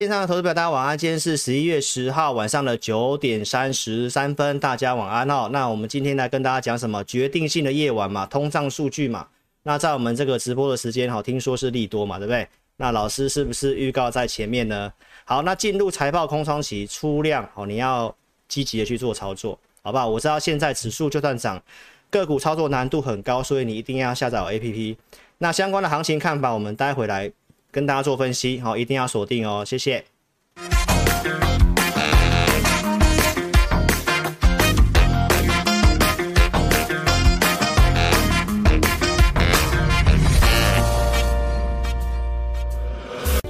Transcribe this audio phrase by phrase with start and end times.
[0.00, 0.96] 线上的投资表，大家晚安。
[0.96, 5.48] 今天是十一月十号晚上的九点三十三分，大家晚安哦。
[5.50, 7.02] 那我们今天来跟大家讲什么？
[7.02, 9.26] 决定性的夜晚嘛，通胀数据嘛。
[9.64, 12.46] 那在我们这个直播的时间，哈，听说是利多嘛，对不对？
[12.76, 14.92] 那老师是不是预告在前面呢？
[15.24, 18.14] 好，那进入财报空窗期，出量哦，你要
[18.46, 20.08] 积极的去做操作，好不好？
[20.08, 21.60] 我知道现在指数就算涨，
[22.08, 24.96] 个股操作难度很高，所以你一定要下载 APP。
[25.38, 27.32] 那相关的行情看法，我们待会来。
[27.70, 30.04] 跟大家做分析，好，一定要锁定哦，谢谢。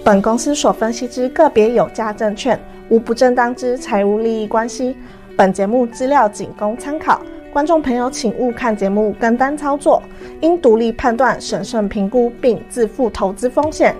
[0.04, 4.96] 本公司所分析之个别有价证券，无不正当之财务利益关系。
[5.36, 10.02] 本节目资料仅供参考，观众朋友请勿看节目跟单操作，
[10.42, 13.96] 应独立判断、审慎评估并自负投资风险。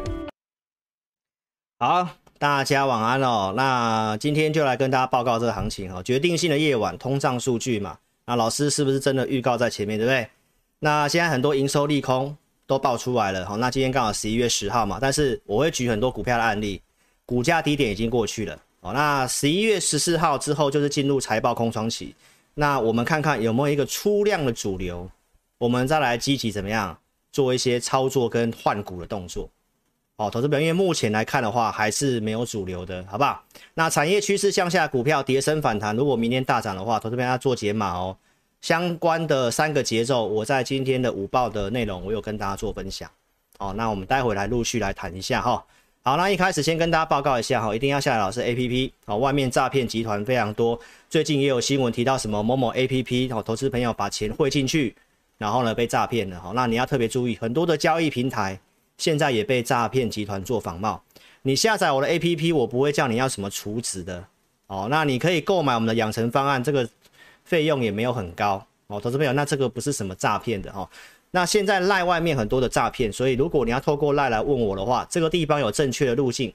[1.78, 2.06] 好，
[2.38, 3.54] 大家晚安哦。
[3.56, 7.96] 那今天就来跟大家报告这个行情哈，决定性的夜晚，通胀数据嘛。
[8.26, 10.28] 那老师是不是真的预告在前面，对不对？
[10.80, 13.56] 那现在很多营收利空都爆出来了哈。
[13.56, 16.82] 那今天刚好十一月十号嘛，但是我会举很多股票的案例，
[17.24, 18.92] 股价低点已经过去了哦。
[18.92, 22.14] 那十一月十四号之后就是进入财报空窗期，
[22.60, 25.08] 那我们看看有没有一个出量的主流，
[25.58, 26.98] 我们再来积极怎么样
[27.30, 29.48] 做一些操作跟换股的动作。
[30.16, 33.44] 哦，投资表，因为目前来看的话，还是没有主流的，好不好？
[33.74, 35.94] 那产业趋势向下，股票跌升反弹。
[35.94, 38.16] 如果明天大涨的话，投资表要做解码哦。
[38.60, 43.08] 相关的三个节奏，我在今天的午报的内容，我有跟大家做分享。
[43.60, 45.64] 哦，那我们待会来陆续来谈一下哈。
[46.08, 48.90] 好，那一开始先跟大家报告一下哈，一定要下载老师 APP。
[49.04, 54.96] 哦，外面诈骗集团非常多，最近也有新闻提到什么某某 APP，哦，投资朋友把钱汇进去，
[55.36, 56.40] 然后呢被诈骗了。
[56.40, 58.58] 好，那你要特别注意，很多的交易平台。
[58.96, 60.98] 现在也被诈骗集团做仿冒。
[61.42, 64.24] 你下载我的 APP，我不会叫你要什么储值的
[64.68, 64.88] 哦。
[64.90, 66.88] 那你可以购买我们的养成方案，这个
[67.44, 68.98] 费用也没有很高哦。
[68.98, 70.88] 投资朋友，那这个不是什么诈骗的哦。
[71.30, 76.52] 那现在赖外面很多的诈骗，所以如果你要透过赖来问我的话，这个地方有正确的路径。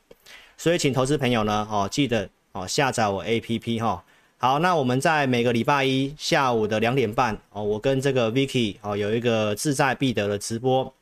[0.58, 4.02] 所以请投资朋友呢，哦，记得哦下载我 APP 哈、哦。
[4.38, 10.94] 好，那我们在每个礼拜一下午的两点半哦，我跟这个 Vicky 哦有一个志在必得的直播。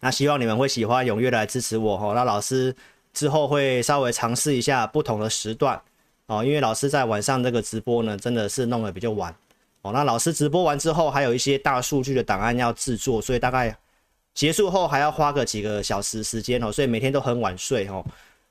[0.00, 2.14] 那希望你们会喜欢，踊跃来支持我哈。
[2.14, 2.74] 那老师
[3.12, 5.80] 之后会稍微尝试一下不同的时段
[6.26, 9.34] 哦，因为老师在晚上这个直播呢，真的是弄得比较晚
[9.82, 9.92] 哦。
[9.92, 13.76] 那老师直播完之后，还有一些大数据的档案要制作，所以大概
[14.34, 18.04] 结束后还要花个几个小时时间哦，所以每天都很晚睡哦。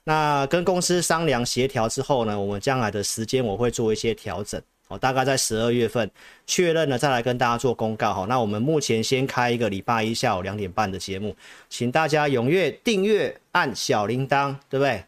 [0.04, 4.62] 那跟公司商量协调之后呢，我们将来的时间我会做一些调整。
[4.90, 6.10] 哦，大概在十二月份
[6.46, 8.14] 确认了，再来跟大家做公告。
[8.14, 11.36] 好，那我们目前先开一个礼拜一下午两点半的节目，
[11.70, 15.04] 请大家踊跃订阅，按小铃铛，对不对？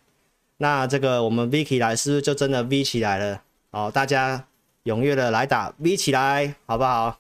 [0.58, 3.42] 那这个我们 Vicky 来是不是就真的 V 起来了？
[3.72, 4.46] 哦，大家
[4.90, 7.20] 踊跃的来打 V 起来，好不好？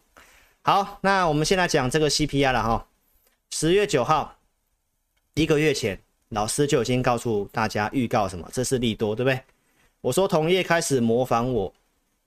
[0.61, 2.87] 好，那我们现在讲这个 CPI 了哈。
[3.51, 4.35] 十月九号，
[5.35, 8.49] 一个月前，老师就已经告诉大家预告什么？
[8.51, 9.41] 这是利多，对不对？
[10.01, 11.73] 我说同业开始模仿我。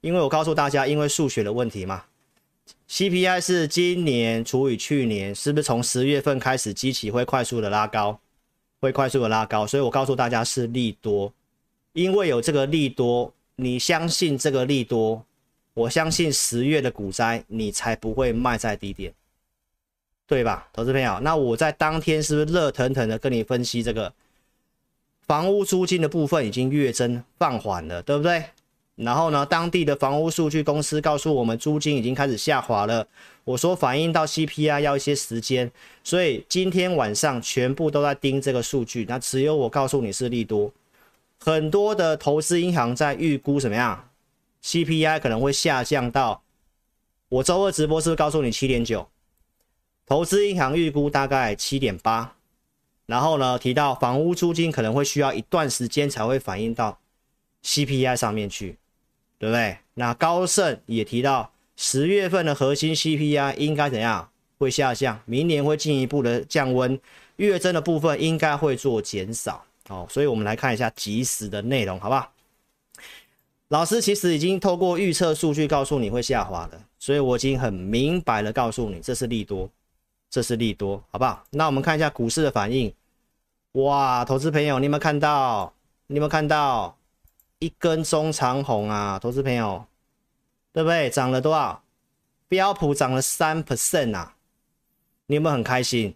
[0.01, 2.03] 因为我告诉大家，因为数学的问题嘛
[2.89, 8.19] ，CPI 是今年除以去年，是不是从十月份开始机器会快速的拉高，
[8.81, 11.33] 会快速的拉高，所以我告诉大家是利多，
[11.93, 15.25] 因为有这个利多，你相信这个利多，
[15.75, 19.13] 我相信十月的股灾你才不会卖在低点，
[20.27, 21.19] 对吧，投资朋友？
[21.21, 24.13] 那我在当天是不是热腾腾的跟你分析这个
[25.27, 28.45] 房屋租金的部分已经月增放缓了，对不对？
[28.97, 33.07] 然后呢，当地的房屋数据公司告诉我们，租金已经开始下滑了。
[33.45, 35.73] 我说反映到 CPI 要一些时间，
[36.05, 39.07] 所以今天晚上全部都在盯这个数据。
[39.09, 40.71] 那只有我告诉你是利多，
[41.41, 44.09] 很多的投资银行在预估怎么样
[44.65, 46.43] ？CPI 可能会下降到，
[47.29, 49.09] 我周二直播是不是告诉你七点九？
[50.07, 52.37] 投资银行预估大概七点八，
[53.07, 56.99] 然后呢，提到房屋租金可能会需要一段时间才会反映到
[57.63, 58.79] CPI 上面去。
[59.39, 59.77] 对不对？
[59.95, 64.31] 那高盛也提到，十月份的核心 CPI 应该怎样？
[64.57, 66.97] 会下降，明年会进一步的降温，
[67.39, 69.65] 月增的部分应该会做减少。
[69.89, 72.33] 哦，所以我们来看一下即时的内容，好不好？
[73.73, 79.67] 老师其实已经透过预测数据告诉你会下滑的，所以我已经很明白的告诉你，这是利多，
[80.29, 81.43] 这是利多，好不好？
[81.49, 82.93] 那我们看一下股市的反应。
[83.73, 85.73] 哇，投资朋友，你有没有看到？
[86.07, 86.95] 你有没有看到？
[87.61, 89.83] 一根中长红啊，投资朋友，
[90.71, 91.09] 对不对？
[91.09, 91.83] 涨了多少？
[92.49, 94.35] 标普涨了三 percent 啊，
[95.25, 96.15] 你有没有很开心？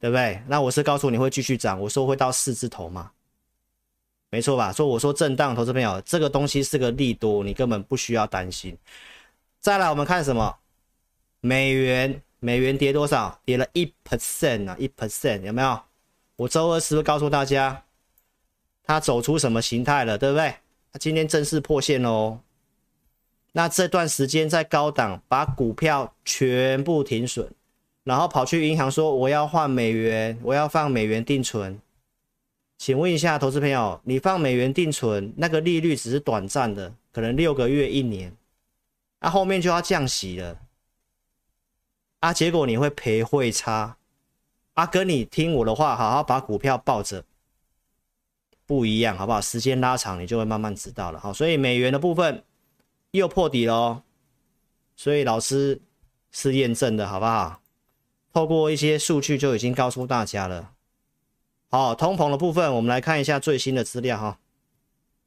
[0.00, 0.42] 对不对？
[0.48, 3.10] 那我是告诉你会继续涨，我说会到四字头嘛，
[4.30, 4.72] 没错吧？
[4.72, 8.76] 说我说震荡，投资朋友，这个东西是个利多，你根本不需要担心。
[9.60, 10.56] 再来，我们看什么？
[11.40, 13.40] 美元，美元跌多少？
[13.44, 15.80] 跌了一 percent 啊，一 percent 有没有？
[16.36, 17.82] 我周二是不是告诉大家，
[18.84, 20.54] 它走出什么形态了，对不对？
[20.92, 22.38] 它今天正式破线喽。
[23.52, 27.50] 那这段时间在高档把股票全部停损，
[28.04, 31.80] 然后跑去银行说我要换美元，我要放美元定存。
[32.80, 38.34] 请问一下投资朋友，你放美元定存，那个利率只是短暂的，可能六个月、一年，
[39.20, 40.58] 那、后面就要降息了，
[42.20, 43.98] 啊，结果你会赔汇差，
[44.72, 47.22] 啊，跟你听我的话，好好把股票抱着，
[48.64, 49.42] 不一样，好不好？
[49.42, 51.20] 时间拉长，你就会慢慢知道了。
[51.20, 52.42] 好，所以美元的部分
[53.10, 54.00] 又破底喽，
[54.96, 55.78] 所以老师
[56.30, 57.60] 是验证的，好不好？
[58.32, 60.72] 透过一些数据就已经告诉大家了。
[61.72, 64.40] 好，通膨的部分，我们来看一下最新的资料哈。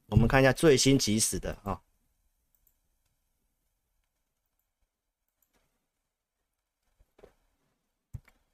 [0.07, 1.80] 我们看一下最新即时的啊，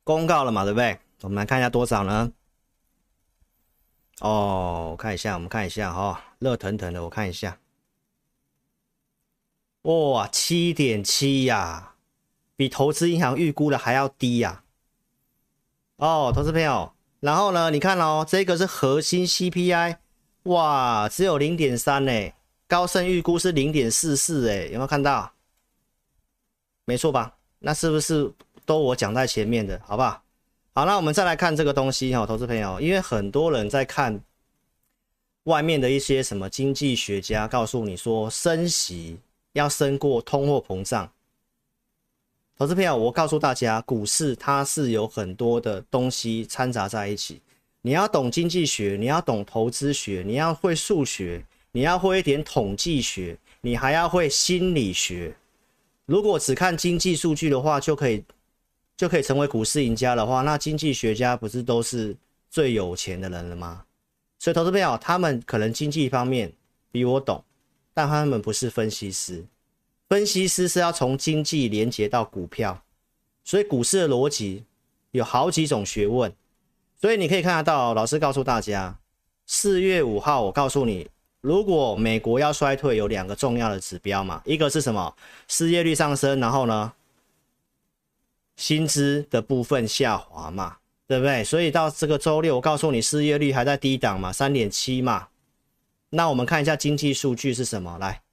[0.03, 0.99] 公告了嘛，对不对？
[1.21, 2.31] 我们来看一下多少呢？
[4.19, 7.59] 哦，我看一下，我们看一下哈，热腾腾的，我看一下，
[9.81, 11.95] 哇，七点七呀，
[12.55, 14.63] 比投资银行预估的还要低呀。
[15.95, 16.93] 哦，投资朋友。
[17.19, 19.97] 然后呢，你看哦，这个是核心 CPI，
[20.43, 22.31] 哇，只有零点三呢，
[22.67, 25.31] 高盛预估是零点四四，哎，有没有看到？
[26.85, 27.35] 没错吧？
[27.59, 28.31] 那是不是
[28.65, 30.23] 都我讲在前面的，好不好？
[30.73, 34.21] 好，那我们再来看这个东西哈，投资朋友，因为很多人在看
[35.43, 39.19] 外面的一些什么经济学家告诉你说，升息
[39.53, 41.11] 要升过通货膨胀。
[42.59, 47.41] 投资朋友，我告诉大家，股市它是有很多的东西掺杂在一起。
[47.81, 51.41] 你要懂经济学，你要懂投资学，你要会数学，
[51.71, 55.33] 你要会一点统计学，你还要会心理学。
[56.05, 58.21] 如果只看经济数据的话，就可以
[58.97, 62.13] 就可以成为股市赢家的话，那经济学家不是都是
[62.49, 63.85] 最有钱的人了吗？
[64.37, 66.51] 所以，投资朋友，他们可能经济方面
[66.91, 67.41] 比我懂，
[67.93, 69.45] 但他们不是分析师。
[70.09, 72.83] 分析师是要从经济连接到股票，
[73.43, 74.65] 所以股市的逻辑
[75.11, 76.33] 有好几种学问。
[76.99, 78.97] 所以你可以看得到，老师告诉大家，
[79.45, 81.07] 四月五号，我告诉你，
[81.41, 85.15] 如果美国要衰退，有两个重要的指标嘛，一个是什么？
[85.47, 86.91] 失业率上升，然后呢，
[88.57, 90.77] 薪资的部分下滑嘛，
[91.07, 91.43] 对不对？
[91.43, 95.27] 所以到这个周六，我告诉你，失业率还在低档嘛，三点七嘛。
[96.09, 97.97] 那我们看一下经济数据是什么？
[97.99, 98.23] 来。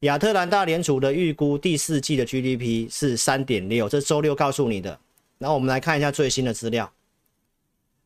[0.00, 4.98] 亚特兰大联储的预估第四季的 GDP 是三点六，这是周六告诉你的。
[5.38, 6.92] 然后我们来看一下最新的资料。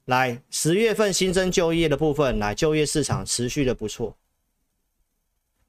[0.04, 4.16] 来，十月份新增就业的部分，来，就业市场持续的不错。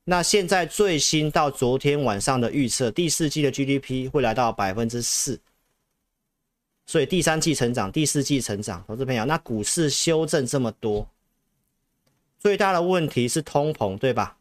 [0.04, 5.40] 那现在最新到昨天晚上的预测，第四季的 GDP 会来到百分之四，
[6.86, 8.84] 所以第三季成长，第四季成长。
[8.88, 11.08] 投资朋友，那股市修正这么多，
[12.40, 14.38] 最大的问题是通膨，对吧？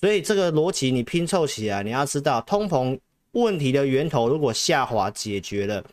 [0.00, 2.98] 所以这个逻辑你拼凑起来，你要知道通膨
[3.30, 5.84] 问题的源头如果下滑解决了，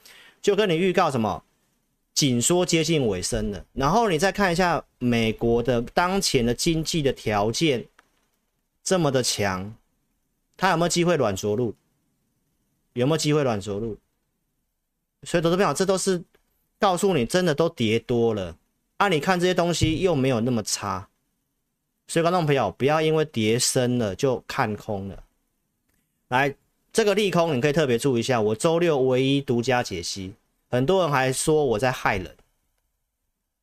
[0.42, 1.44] 就跟你预告什么
[2.15, 3.63] 紧缩接近尾声了。
[3.74, 7.86] 然后你再看一下美国的当前的经济的条件
[8.84, 9.72] 这么的强，
[10.58, 11.75] 它有没有机会软着陆？
[12.93, 13.96] 有没有机会软着陆？
[15.24, 16.20] 所以投资朋友，这都是
[16.79, 18.58] 告诉你真的都跌多了
[18.98, 19.08] 啊！
[19.08, 21.08] 你看这些东西又没有那么差。
[22.12, 25.24] 所以，观众朋友，不要因为跌深了就看空了。
[26.27, 26.53] 来，
[26.91, 28.41] 这个利空你可以特别注意一下。
[28.41, 30.34] 我周六唯一独家解析，
[30.70, 32.36] 很多人还说我在害人。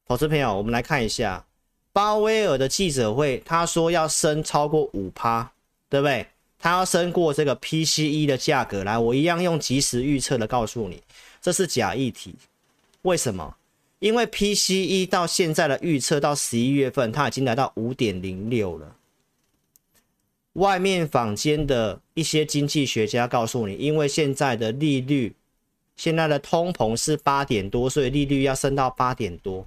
[0.06, 1.44] 投资朋友，我们来看一下
[1.92, 5.52] 鲍威尔的记者会，他说要升超过五趴，
[5.90, 6.26] 对不对？
[6.58, 8.82] 他要升过这个 PCE 的价格。
[8.82, 11.02] 来，我一样用即时预测的告诉你，
[11.42, 12.34] 这是假议题。
[13.02, 13.54] 为什么？
[13.98, 18.96] 因为 PCE 到现在的预测到十一月份，它已经来到五点零六了。
[20.54, 25.34] 外面坊间的一些经济学家告诉你，因为现在的利率，
[25.96, 29.66] 现在的通膨是八点多，所以利率要升到八点多。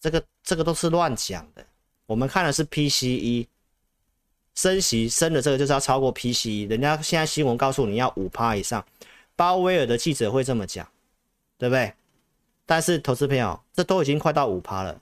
[0.00, 1.64] 这个这个都是乱讲的。
[2.06, 3.46] 我们看的是 PCE
[4.54, 8.84] 升息升的这个就是要超过 PCE，人家现在新闻告诉你要五趴以上。
[9.34, 10.86] 鲍威尔的记者会这么讲，
[11.58, 11.92] 对不对？
[12.66, 15.00] 但是投资朋友，这都已经快到五趴了，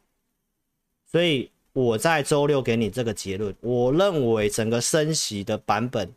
[1.11, 6.13] 所以我在周六给你这个结论，我认为整个升息的版本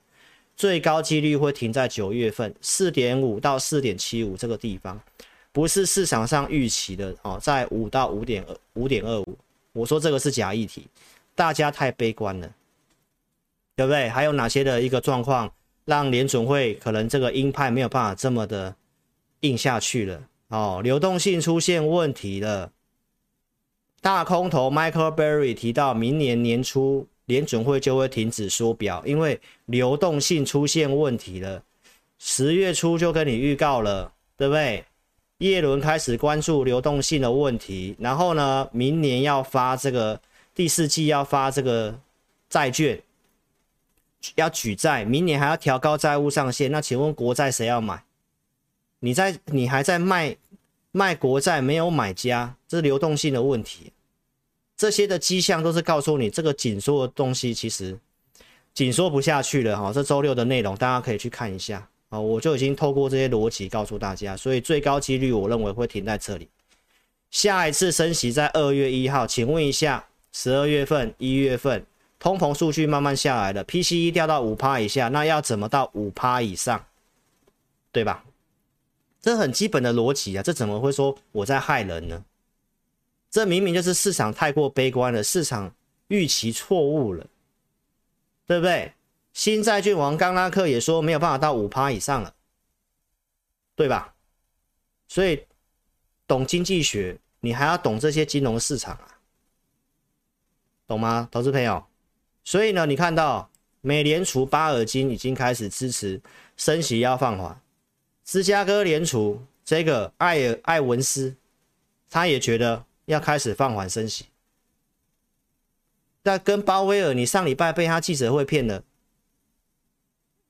[0.58, 5.00] 最高几率会停在九月份四点五到四点七五这个地方，
[5.54, 9.38] 不是市场上预期的哦，在五到五点二五点二五，
[9.72, 10.86] 我说这个是假议题，
[11.34, 12.52] 大家太悲观了，
[13.76, 14.10] 对不对？
[14.10, 15.50] 还有哪些的一个状况，
[15.86, 18.76] 让联准会可能这个鹰派没有办法这么的
[19.40, 20.22] 硬下去了？
[20.50, 22.72] 哦，流动性出现问题了。
[24.00, 31.62] 大空头 Michael Berry 提到，明年年初联准会就会停止缩表，因为流动性出现问题了。
[32.18, 34.86] 十月初就跟你预告了，对不对？
[35.40, 40.20] 叶伦开始关注流动性的问题，然后呢，明年要发这个
[40.56, 42.00] 第四季要发这个
[42.50, 43.00] 债券，
[44.36, 46.72] 要举债，明年还要调高债务上限。
[46.72, 48.02] 那请问国债谁要买？
[49.00, 50.36] 你在你还在卖
[50.92, 53.92] 卖国债，没有买家，这是流动性的问题。
[54.76, 57.98] 这些的迹象都是告诉你，这个紧缩的东西其实
[58.74, 59.92] 紧缩不下去了哈。
[59.92, 66.48] 这周六的内容大家可以去看一下啊，我就已经透过这些逻辑告诉大家，所以最高几率我认为会停在这里。
[67.30, 71.86] 下一次升息在二月一号，请问一下，十二月份、一月份
[72.20, 76.86] 通膨数据慢慢下来了，PCE 掉到五趴以下，那要怎么到五趴以上？
[77.92, 78.24] 对吧？
[79.28, 82.24] 这很基本的逻辑啊，这怎么会说我在害人呢？
[83.30, 85.76] 这明明就是市场太过悲观了，市场
[86.08, 87.28] 预期错误了，
[88.46, 88.94] 对不对？
[89.34, 92.34] 新债券王刚拉克也说没有办法到五趴以上了，
[93.76, 94.16] 对吧？
[95.10, 95.46] 所以
[96.26, 99.20] 懂经济学，你还要懂这些金融市场啊，
[100.88, 101.86] 懂吗，投资朋友？
[102.46, 106.22] 所以呢，你看到美联储巴尔金已经开始支持
[106.56, 107.62] 升息要放缓。
[108.28, 111.34] 芝加哥联储这个艾尔艾文斯，
[112.10, 114.26] 他也觉得要开始放缓升息。
[116.24, 118.84] 那跟鲍威尔，你上礼拜被他记者会骗了，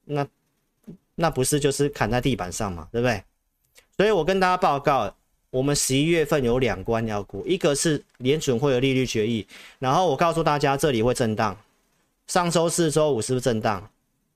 [0.06, 0.28] 那
[1.14, 3.24] 那不是就是砍在地板上嘛，对不对？
[3.96, 5.16] 所以我跟大家报告，
[5.52, 11.56] 我们十一月份有两关要过，一个是联准会的利率决议，然后我告诉大家这里会震荡。
[12.26, 13.88] 上周四、周五是不是震荡？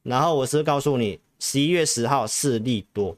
[0.03, 3.17] 然后我是不是告诉你，十一月十号是利多。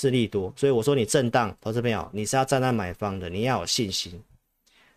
[0.00, 4.22] 是利多，所以我说你震荡，投资朋友，你是要站在买方的，你要有信心。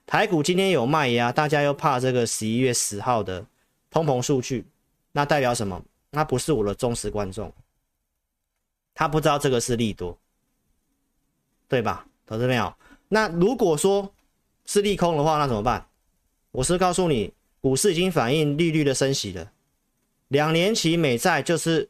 [0.05, 3.43] 台股今天有卖压，大家又怕这个十一月十号的
[3.89, 4.63] 通膨数据，
[5.12, 5.84] 那代表什么？
[6.12, 7.51] 那不是我的忠实观众，
[8.93, 10.15] 他不知道这个是利多，
[11.67, 12.05] 对吧？
[12.27, 12.72] 投资朋友，
[13.08, 14.13] 那如果说
[14.67, 15.84] 是利空的话，那怎么办？
[16.51, 19.51] 我是告诉你，股市已经反映利率的升息了，
[20.27, 21.89] 两年期美债就是。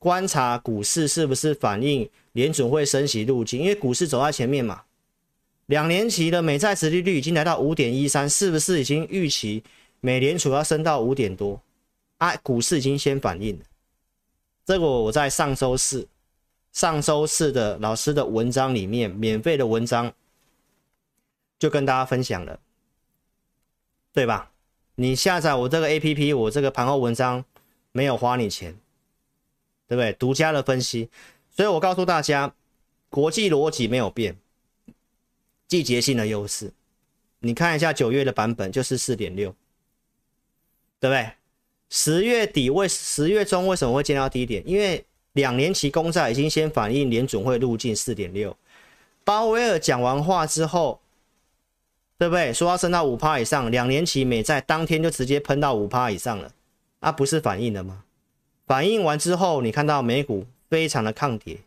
[0.00, 4.82] 观察股市是不是反映联准会升息路径，因为股市走在前面嘛。
[5.66, 9.62] 两年期的美债殖利率已经来到五点一三，是不是已经预期
[10.00, 11.60] 美联储要升到五点多？
[12.16, 13.64] 啊，股市已经先反应了。
[14.64, 16.08] 这个我在上周四、
[16.72, 20.10] 上周四的老师的文章里面，免费的文章
[21.58, 22.58] 就跟大家分享了，
[24.14, 24.50] 对吧？
[24.94, 27.44] 你下载我这个 APP，我这个盘后文章
[27.92, 28.74] 没有花你钱。
[29.90, 30.12] 对不对？
[30.12, 31.10] 独家的分析，
[31.50, 32.54] 所以我告诉大家，
[33.08, 34.36] 国际逻辑没有变，
[35.66, 36.72] 季节性的优势。
[37.40, 39.50] 你看一下九月的版本就是四点六，
[41.00, 41.32] 对不对？
[41.88, 44.62] 十月底为十月中为什么会见到低点？
[44.64, 48.56] 因为两年期公债已经先反映联准会路径四点六。
[49.24, 51.00] 鲍威尔讲完话之后，
[52.16, 52.52] 对不对？
[52.52, 56.54] 说要升到五趴以上，两年期美债当天就直接喷到五趴以上了，
[57.00, 58.04] 那不是反映了吗？
[58.70, 61.58] 反应完之后，你看到美股非常的抗跌，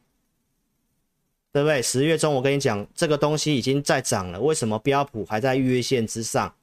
[1.51, 1.81] 对不对？
[1.81, 4.39] 十月中我跟你讲，这个东西已经在涨了。
[4.39, 6.55] 为什么标普还在月线之上？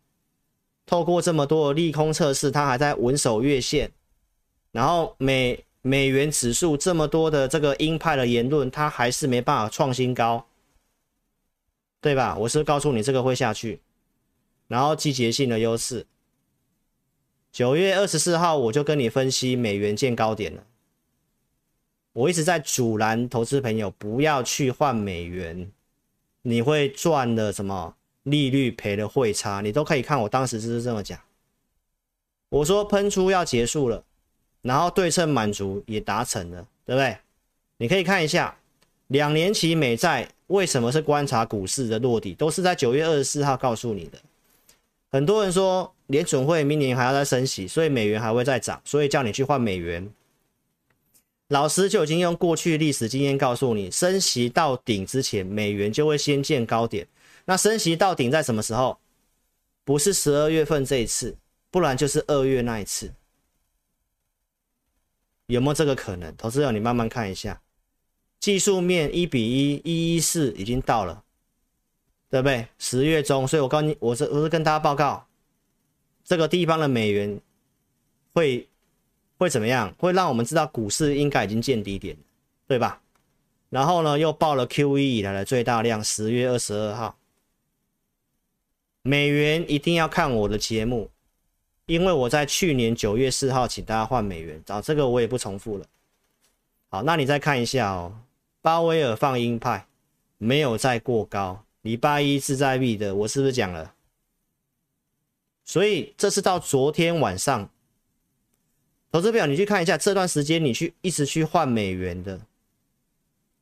[0.87, 3.93] 透过这么多的利空测试，它还在稳守月线。
[4.73, 10.47] 然后美美元指数这么多的这个鹰派的言论，它还是没办法创新高，
[12.01, 12.35] 对吧？
[12.39, 13.79] 我是告诉你这个会下去，
[14.69, 16.07] 然后季节性的优势。
[17.53, 20.63] 九月二十四号，我就跟你分析美元见高点了。
[22.13, 25.71] 我一直在阻拦投资朋友不要去换美元，
[26.43, 31.19] 你会赚了什么利率，赔了汇差，你都可以看我当时就是这么讲。
[32.51, 34.05] 我说喷出要结束了，
[34.63, 37.17] 然后对称满足也达成了，对不对？
[37.79, 38.57] 你可以看一下
[39.09, 44.19] 两年期美债为什么是观察股市的落底，都是在九月二十四号告诉你的。
[45.11, 45.93] 很多人说。
[46.11, 50.13] 联准会明年还要再升息，所以美元还会再涨，所以叫你去换美元。
[51.49, 57.07] 老师就已经用过去历史经验告诉你，升息到顶之前，美元就会先见高点。
[57.45, 58.99] 那升息到顶在什么时候？
[59.85, 61.37] 不是十二月份这一次，
[61.71, 63.13] 不然就是二月那一次。
[65.47, 66.37] 有没有这个可能？
[66.37, 67.61] 投资者，你慢慢看一下，
[68.39, 71.23] 技术面一比一，一一四已经到了。
[72.29, 72.69] 对不对？
[72.79, 75.27] 十月中，所以我告诉你，我是我是跟大家报告，
[76.31, 77.41] 这个地方的美元
[78.33, 78.69] 会
[79.37, 79.93] 会怎么样？
[79.99, 82.17] 会让我们知道股市应该已经见低点，
[82.69, 83.03] 对吧？
[83.69, 87.17] 然后呢，又报了 QE 以来的最大量，十月二十二号。
[89.03, 91.11] 美元一定要看我的节目，
[91.87, 95.87] 因为我在去年九月四号请大家换美元，找这个我也不重复了。
[96.91, 98.15] 好，那你再看一下哦，
[98.63, 99.85] 鲍威尔放鹰派，
[100.39, 101.65] 没有再过高。
[101.83, 103.93] 礼拜一志在必得，我是不是讲了？
[105.71, 107.71] 所以这是到昨天晚上，
[109.13, 112.41] 投资表你去看一下这段时间，你去一直去换美元的，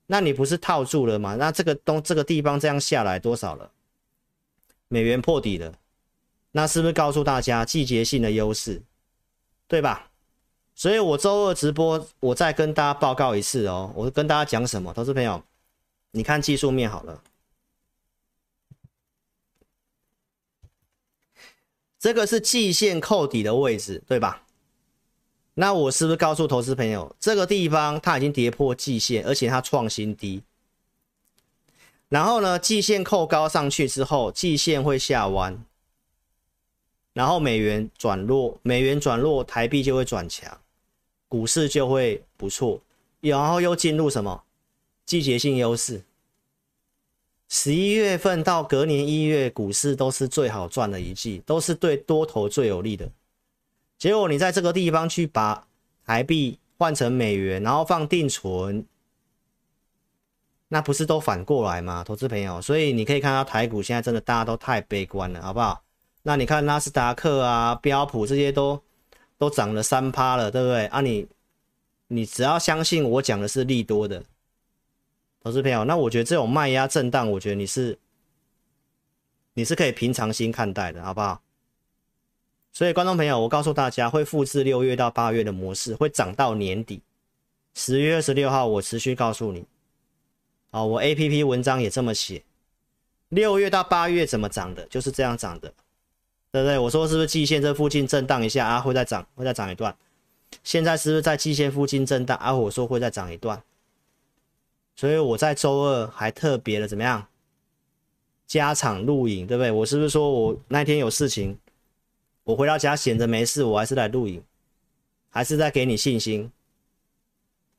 [0.06, 1.34] 那你不是套住了吗？
[1.34, 3.70] 那这个东这个地方这样下来多少了？
[4.88, 5.74] 美元破底了，
[6.52, 8.80] 那是不是告诉大家季节性的优势，
[9.66, 10.08] 对吧？
[10.74, 13.92] 所以我周二直播，我再跟大家报告一次哦。
[13.94, 14.94] 我跟大家讲什么？
[14.94, 15.44] 投资朋友，
[16.12, 17.22] 你看技术面好了。
[21.98, 24.42] 这个是季线扣底的位置，对吧？
[25.54, 30.42] 那我是不是告诉投资朋友，这个地方它已经跌破季线，而且它创新低。
[32.08, 35.64] 然后呢，季线扣高上去之后，季线会下弯，
[37.12, 40.60] 然后美元转弱，美元转弱，台币就会转强，
[41.26, 42.80] 股市就会不错，
[43.20, 44.44] 然后又进入什么
[45.04, 46.04] 季节性优势。
[47.48, 53.10] 十一月份到隔年一月，股市都是最好赚的一季，都是对多头最有利的。
[53.96, 55.66] 结果你在这个地方去把
[56.04, 58.84] 台币换成美元，然后放定存，
[60.68, 62.04] 那不是都反过来吗？
[62.04, 65.82] 投资朋友，所以你可以看到台股现在真的大家都太悲观了，好不好？
[66.22, 68.78] 那你看纳斯达克啊、标普这些都
[69.38, 70.84] 都涨了三趴了，对不对？
[70.86, 71.26] 啊你，
[72.08, 74.22] 你你只要相信我讲的是利多的。
[75.42, 77.98] 投资朋友，那我觉得这种卖压震荡，我觉得你是
[79.54, 81.40] 你是可以平常心看待的，好不好？
[82.72, 87.02] 所以观众朋友，我告诉大家，会复制六月到八月的模式，会涨到年底。
[87.74, 89.64] 十月二十六号，我持续告诉你，
[90.70, 92.42] 啊，我 APP 文章也这么写，
[93.28, 95.72] 六月到八月怎么涨的，就是这样涨的，
[96.50, 96.78] 对不对？
[96.78, 99.96] 我说是不是季线这附近震荡一下啊，会再涨，会再涨一段？
[100.64, 102.52] 现在是不是在季线附近震荡啊？
[102.52, 103.62] 我说会再涨一段。
[104.98, 107.24] 所以我在周二还特别的怎么样？
[108.48, 109.70] 加场录影，对不对？
[109.70, 111.56] 我是不是说我那天有事情，
[112.42, 114.42] 我回到家闲着没事，我还是来录影，
[115.30, 116.50] 还是在给你信心，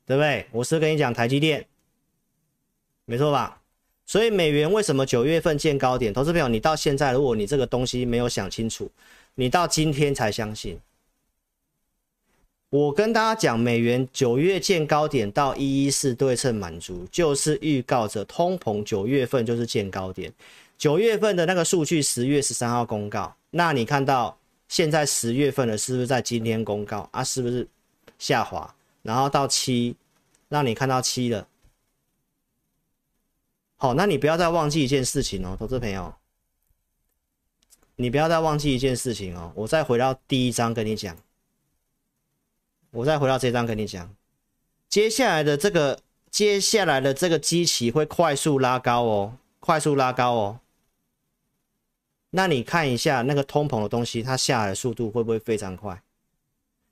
[0.06, 0.46] 对不对？
[0.50, 1.66] 我是跟你讲台积电，
[3.04, 3.60] 没错吧？
[4.06, 6.14] 所以美元为什么九月份见高点？
[6.14, 8.90] 投资朋友，你到现在如果你这个东西没有想清楚，
[9.34, 10.80] 你到今天才相信。
[12.70, 20.32] 我跟大家讲，美元九月见高点到一一四对称满足，就是预告着通膨九月份就是见高点。
[20.78, 27.24] 九月份的那个数据，十月十三号公告，那你看到现在十月份的是不是在今天公告啊？
[27.24, 27.66] 是不是
[28.20, 28.72] 下滑？
[29.02, 29.96] 然后到七，
[30.48, 31.48] 让你看到七了。
[33.78, 36.14] 好，那你不要再忘记一件事情哦，投资朋友，
[37.96, 39.50] 你不要再忘记一件事情哦。
[39.56, 41.16] 我再回到第一章跟你讲。
[42.90, 44.14] 我再回到这张跟你讲，
[44.88, 46.00] 接下来的这个
[46.30, 50.60] 接下来的这个基期会快速拉高哦，快速拉高哦。
[52.30, 56.02] 那你看一下那个通膨的东西，它下来的速度会不会非常快？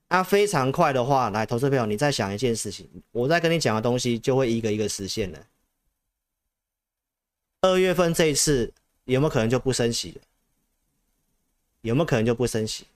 [0.09, 5.47] 啊，非常快的话，来，投资朋友，你再想一件事情，我再跟你讲的东西就会一个一个实现了。
[7.61, 8.73] 二月份这一次
[9.05, 10.21] 有没有可能就不升息？
[11.83, 12.87] 有没有可能就不升息？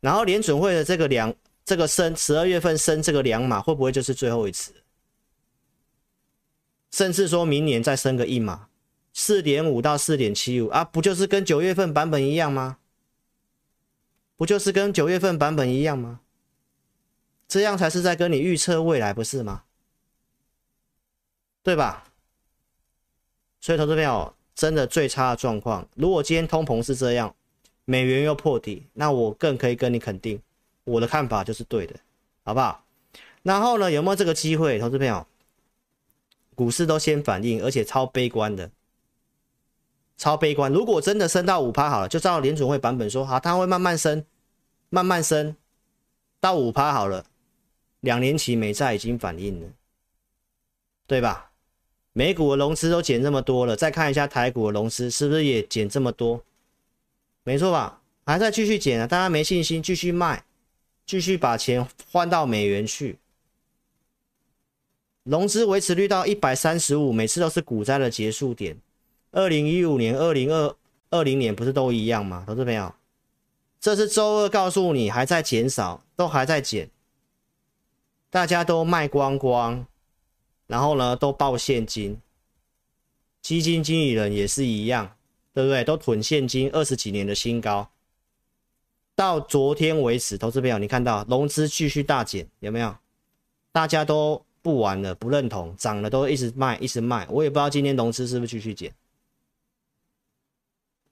[0.00, 1.34] 然后联准会的这个两
[1.64, 4.72] 这个升十二月份升这个两码会不会就是最后一次？
[6.90, 8.68] 甚至说明年再升个一码，
[9.12, 12.78] 四点五到四点七五啊，不就是跟九月份版本一样吗？
[14.36, 16.20] 不就是跟九月份版本一样吗？
[17.46, 19.64] 这样才是在跟你预测未来，不是吗？
[21.62, 22.04] 对吧？
[23.60, 27.36] 所以投资朋友真的最差的状况，如果今天通膨是这样。
[27.90, 30.40] 美元又破底，那我更可以跟你肯定，
[30.84, 31.96] 我的看法就是对的，
[32.44, 32.84] 好不好？
[33.42, 35.26] 然后呢，有没有这个机会，投资朋友？
[36.54, 38.70] 股市都先反应，而且超悲观的，
[40.16, 40.72] 超悲观。
[40.72, 44.24] 如果真的升到五趴好了，就照联准会版本说，好，它会慢慢升，
[44.88, 45.56] 慢慢升
[46.38, 47.26] 到五趴好了。
[47.98, 49.66] 两年期美债已经反应了，
[51.08, 51.50] 对吧？
[52.12, 56.40] 美股的融资都减这么多了，再看一下台股的融资是不是也减这么多？
[57.42, 58.00] 没错吧？
[58.26, 59.06] 还在继续减啊！
[59.06, 60.44] 大家没信心，继续卖，
[61.04, 63.18] 继续把钱换到美元去。
[65.24, 68.76] 融资维持率到一百三十五，每次都是股灾的结束点。
[69.32, 70.76] 二零一五年、二零二
[71.10, 72.44] 二零年不是都一样吗？
[72.46, 72.94] 投资朋友，
[73.80, 76.88] 这是周二告诉你还在减少，都还在减，
[78.28, 79.86] 大家都卖光光，
[80.66, 82.20] 然后呢都报现金，
[83.42, 85.16] 基金经理人也是一样，
[85.52, 85.82] 对不对？
[85.84, 87.90] 都囤现金，二十几年的新高，
[89.14, 92.96] 到昨天为止，投资朋友你看到融资继续大减，有没有？
[93.72, 98.94] 大家都不玩了，不认同，涨了都一直卖，一直卖，我也不知道今天融资是不是继续减。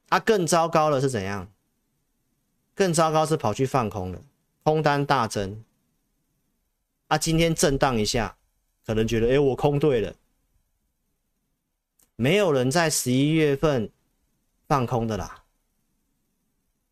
[0.09, 1.51] 啊，更糟糕的是怎样？
[2.74, 4.22] 更糟糕是跑去放空了，
[4.62, 5.64] 空单大增。
[7.09, 8.37] 啊，今天震荡一下，
[8.87, 10.14] 可能觉得，哎，我空对了。
[12.16, 13.90] 没有人在十一月份
[14.68, 15.42] 放空的啦。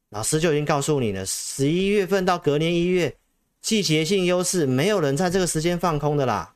[0.09, 3.17] 老师就已经告诉你了，十一月份到隔年一月，
[3.61, 6.55] 季节性优势，没有人在这个时间放空的啦。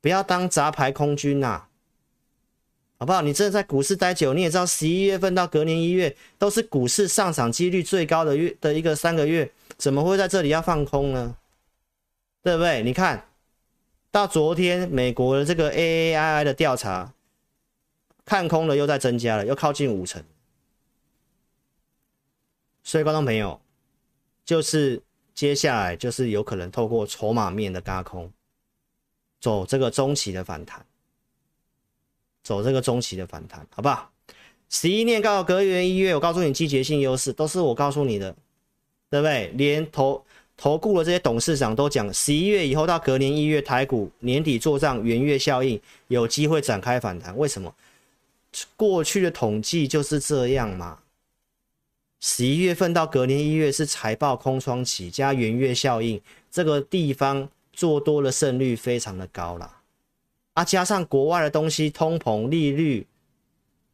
[0.00, 1.64] 不要当杂牌空军呐。
[2.98, 3.20] 好不好？
[3.20, 11.34] 你真的在股市待久，你也知道，十一月份到隔年一月都是股市上涨几率最高的月的一个三个月，怎么会在这里要放空呢？
[12.44, 12.82] 对不对？
[12.84, 13.28] 你看
[14.12, 17.12] 到昨天美国的这个 AAII 的调查，
[18.24, 20.22] 看空了又在增加了，又靠近五成。
[22.82, 23.60] 所以观众朋友，
[24.44, 25.00] 就是
[25.34, 28.30] 接下来就是有可能透过筹码面的轧空，
[29.40, 30.84] 走这个中期的反弹。
[32.42, 34.10] 走这个中期的反弹，好不好？
[34.68, 38.34] 十一年告隔年一月，我告诉你季节性优势都是我告诉你的，
[39.08, 39.46] 对不对？
[39.54, 40.24] 连投
[40.56, 47.38] 投顾的这些董事长都讲，十一月以后到隔年一月，台股年底做账，元月效应有机会展开反弹。
[47.38, 47.72] 为什么？
[48.76, 51.00] 过去的统计就是这样嘛。
[52.20, 59.78] 十一月份到隔年一月是财报空窗期加元月效应，这个地方做多的胜率非常的高了。
[60.54, 63.06] 啊，加上国外的东西，通膨、利率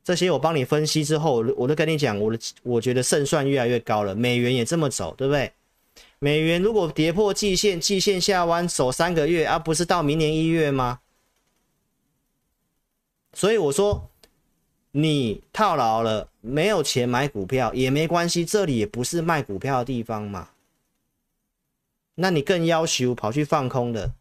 [0.04, 4.14] 这些，我帮你分析之后，我都跟你讲，我的我觉得胜算越来越高了。
[4.14, 5.52] 美元也这么走，对不对？
[6.18, 11.00] 美元如果跌破季线，季线下弯走三个月，而、啊、不是到明年一月吗？
[13.32, 14.10] 所以我说，
[15.00, 20.50] 你套牢了，没有钱买股票也没关系，这里也不是卖股票的地方嘛。
[22.16, 24.12] 那你更要求跑去放空的。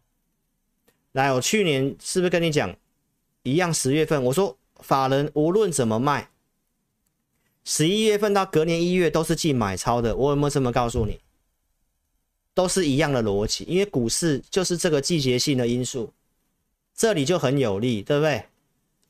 [1.10, 2.76] 来，我去年是不是跟你讲
[3.42, 3.74] 一样？
[3.74, 6.30] 十月份我说法人无论怎么卖，
[7.64, 10.14] 十一月份到隔年一月都是进买超的。
[10.14, 11.18] 我有没有这么告诉你？
[12.54, 16.12] 都是一样的逻辑，因为股市就是这个季节性的因素，
[16.94, 18.44] 这里就很有利，对不对？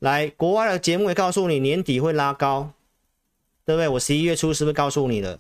[0.01, 2.73] 来，国外的节目也告诉你年底会拉高，
[3.65, 3.89] 对不对？
[3.89, 5.39] 我十一月初是不是告诉你了？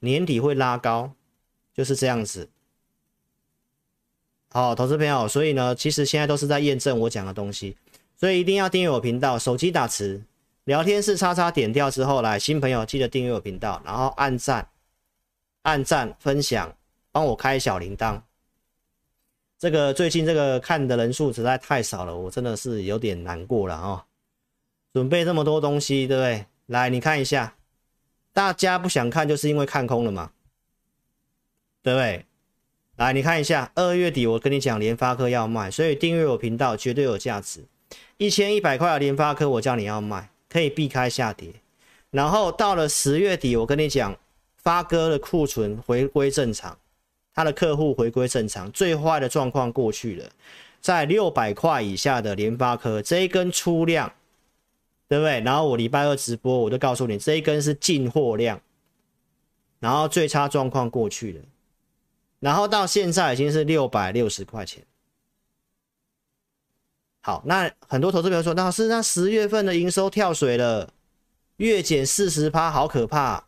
[0.00, 1.12] 年底会拉高，
[1.72, 2.50] 就是这样子。
[4.50, 7.76] 好，投资朋友，所以呢，其实现在都是在验证我讲的东西，
[8.16, 9.38] 所以一定要订阅我频道。
[9.38, 10.22] 手机打词，
[10.64, 14.68] 聊天室叉叉点掉之后，来新朋友记得订阅我频道，然后按赞、
[15.62, 16.76] 按赞、分享，
[17.10, 18.20] 帮我开小铃铛。
[19.64, 24.04] 这个最近这个看的人数实在太少了，我真的是有点难过了哦。
[24.92, 26.44] 准备这么多东西，对不对？
[26.66, 27.56] 来，你看一下，
[28.34, 30.32] 大家不想看，就是因为看空了嘛，
[31.82, 32.26] 对不对？
[32.96, 37.64] 来，你看一下，二月底我跟你讲联发科要卖，所以订阅我频道绝对有价值。
[38.18, 41.50] 一千一百块的联发科，我叫你要卖，可以避开下跌。
[42.10, 44.14] 然后到了十月底，我跟你讲，
[44.58, 46.76] 发哥的库存回归正常，
[47.34, 50.30] 他的客户回归正常，最坏的状况过去了。
[50.80, 54.12] 在六百块以下的联发科这一根出量，
[55.08, 55.40] 对不对？
[55.40, 58.60] 然后我礼拜二直播，我就告诉你这一根是进货量，
[59.80, 61.40] 然后最差状况过去了。
[62.38, 64.84] 然后到现在已经是六百六十块钱。
[67.22, 70.92] 好，那很多投资朋友说，那老师那十月份的营收跳水了，
[71.56, 73.46] 月减四十趴，好可怕。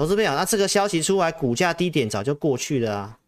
[0.00, 3.18] 投资朋友，那这个消息出来，股价低点早就过去了啊，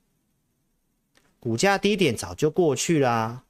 [1.38, 3.44] 股价低点早就过去了啊，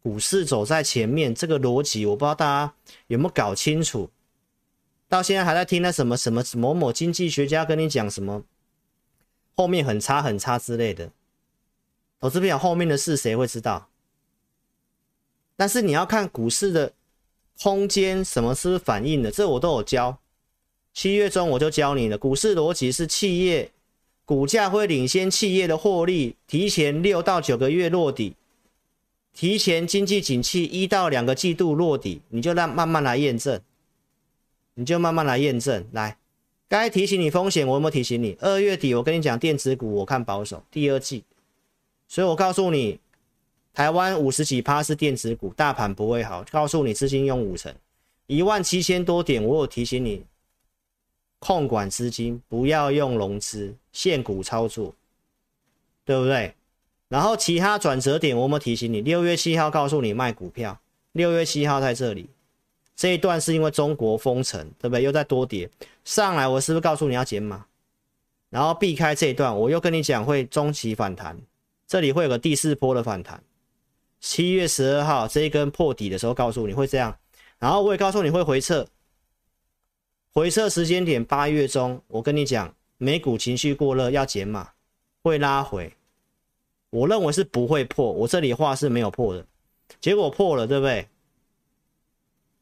[0.00, 2.74] 股市走在前面，这个逻辑我不知道大家
[3.08, 4.08] 有没有搞清楚，
[5.08, 8.44] 到现在还在听那什么什么某某经济学家跟你讲什么。
[9.56, 11.10] 后面很差很差之类的，
[12.20, 13.88] 投资朋友后面的事谁会知道？
[15.56, 16.92] 但是你要看股市的
[17.60, 20.20] 空间，什么是反应的，这我都有教。
[20.94, 23.72] 七月中我就教你了，股市逻辑是企业
[24.24, 28.36] 股价会领先企业的获利，提前六到九个月落底，
[29.34, 33.60] 提前经济景气一到两个季度落底，你就让慢慢来验证，
[34.74, 36.16] 你就慢慢来验证来。
[36.68, 38.36] 该提醒你风险，我有没有提醒你？
[38.40, 41.24] 二月底我跟你讲电子股，我看保守第二季，
[42.06, 43.00] 所以我告诉你，
[43.74, 46.44] 台湾五十几趴是电子股，大盘不会好。
[46.52, 47.74] 告诉你资金用五成，
[48.28, 50.22] 一万七千多点，我有提醒你，
[51.44, 54.94] 控管资金，不要用融资，限股操作，
[56.02, 56.54] 对不对？
[57.08, 59.02] 然后其他转折点，我有没有提醒你？
[59.02, 60.80] 六月七号告诉你卖股票，
[61.12, 62.30] 六月七号在这里，
[62.96, 65.02] 这一段是因为中国封城，对不对？
[65.02, 65.68] 又在多跌
[66.02, 67.66] 上来，我是不是告诉你要减码？
[68.48, 71.36] 然后避开这一段，我又跟你讲会中期反弹，
[71.86, 73.42] 这里会有个第四波的反弹。
[74.18, 77.14] 七月十二号这一根破底的时候，告诉你会这样，
[77.58, 78.86] 然后我也告诉你会回撤，
[80.34, 84.72] 回撤时间点八月中，我跟你讲，美股情绪过热要减码，
[85.22, 85.94] 会拉回，
[86.90, 89.46] 我认为是不会破，我这里话是没有破的，
[90.00, 91.08] 结果破了，对不对？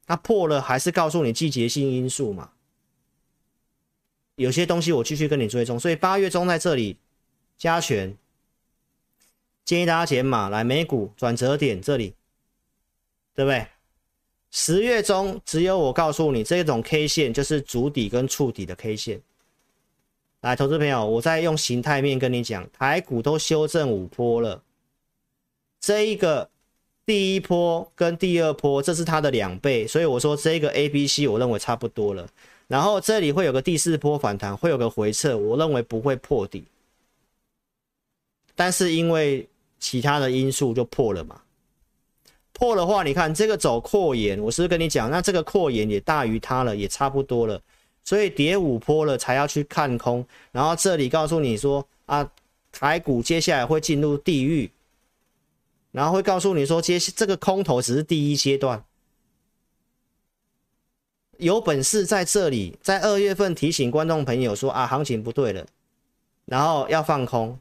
[0.04, 2.50] 它破了，还是告诉你季节性因素嘛？
[4.34, 6.98] 有些东西我继续跟你追踪，所以八月中在这里
[7.56, 8.14] 加权。
[9.64, 12.14] 建议大家减码，来美股转折点这里，
[13.34, 13.66] 对不对？
[14.52, 19.20] 十月中只有我告诉你，这种 K 线就是筑底跟触底的 K 线。
[20.42, 24.62] 来，投资朋友，我再用形态面跟你讲，台股都修正五波了，
[25.80, 26.48] 这一个
[27.04, 32.28] 第一波跟第二波，这是它的两倍，所以我说这个 A、B、C 我认为差不多了。
[32.68, 36.64] 然后这里会有个第四波反弹，会有个回撤，我认为不会破底，
[38.54, 39.48] 但是因为。
[39.84, 41.42] 其他的因素就破了嘛？
[42.62, 47.60] 破的话，你看这个走扩延，我是跟你讲，那这个扩延也大于它了，也差不多了，
[48.04, 50.24] 所以跌五波了才要去看空。
[50.52, 52.30] 然后这里告诉你说啊，
[52.70, 54.70] 台股接下来会进入地狱，
[55.90, 58.84] 然后会告诉你说，接这个空头只是第一阶段，
[61.38, 65.66] 有本事在这里在二月份提醒观众朋友说啊，行情不对了，
[66.44, 67.58] 然后要放空。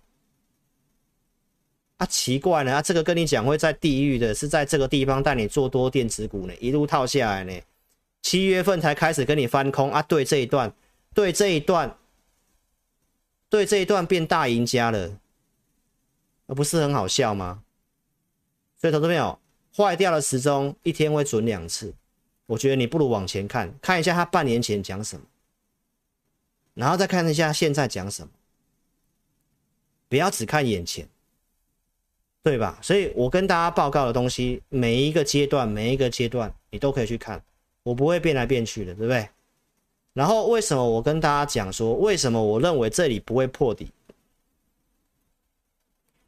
[2.02, 7.54] 啊，奇怪了，啊，这个跟你讲会在地狱的，是在这个地方带你做多电子股呢，一路套下来呢，
[8.24, 10.74] 七月份才开始跟你翻空啊，对这一段，
[11.14, 11.96] 对这一段，
[13.50, 15.16] 对这一段变大赢家了，
[16.48, 17.62] 而不是很好笑吗？
[18.80, 19.38] 所以投资朋友，
[19.78, 21.94] 坏掉的时钟一天会准两次，
[22.48, 25.26] 我觉得你不如往前看看一下他半年前讲什么，
[26.74, 28.30] 然后再看一下现在讲什么，
[30.10, 31.08] 不要只看眼前。
[32.44, 32.80] 对吧？
[32.82, 37.40] 所以我跟大家报告的东西，每一个阶段，每一个阶段，你都可以去看，
[37.84, 39.30] 我不会变来变去的，对不对？
[40.14, 43.90] 然后为什么我跟大家讲说，为什么我认为这里不会破底？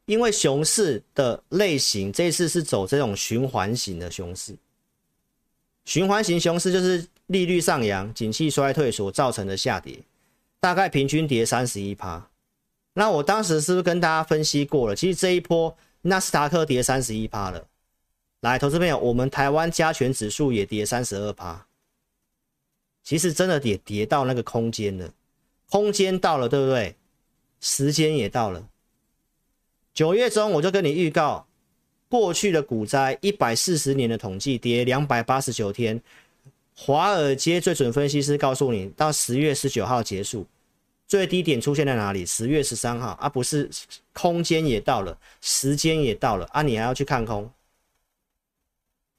[0.06, 4.54] 因为熊市的类型，这次是走这种循环型的熊市。
[5.84, 9.98] 循环型熊市就是利率上扬、景气衰退所造成的下跌，
[10.60, 12.30] 大概平均跌三十一趴。
[12.92, 14.94] 那我当时是不是跟大家分析过了？
[14.94, 15.76] 其实这一波。
[16.06, 17.66] 纳斯达克跌三十一趴了，
[18.40, 21.66] 来，投资朋友，我们台湾加权指数也跌三十二趴，
[23.02, 25.10] 其实真的也跌到那个空间了，
[25.70, 26.94] 空间到了，对不对？
[27.58, 28.68] 时间也到了。
[29.94, 31.46] 九月中我就跟你预告，
[32.10, 36.02] 过去的股灾一百四十年的统计跌两百八十九天，
[36.76, 40.46] 华尔街最准分析师告诉你，到十月十九号结束。
[41.06, 42.24] 最低点出现在哪里？
[42.24, 43.70] 十月十三号啊，不是
[44.12, 47.50] 空间也到了，时间也到了啊，你还要去看空，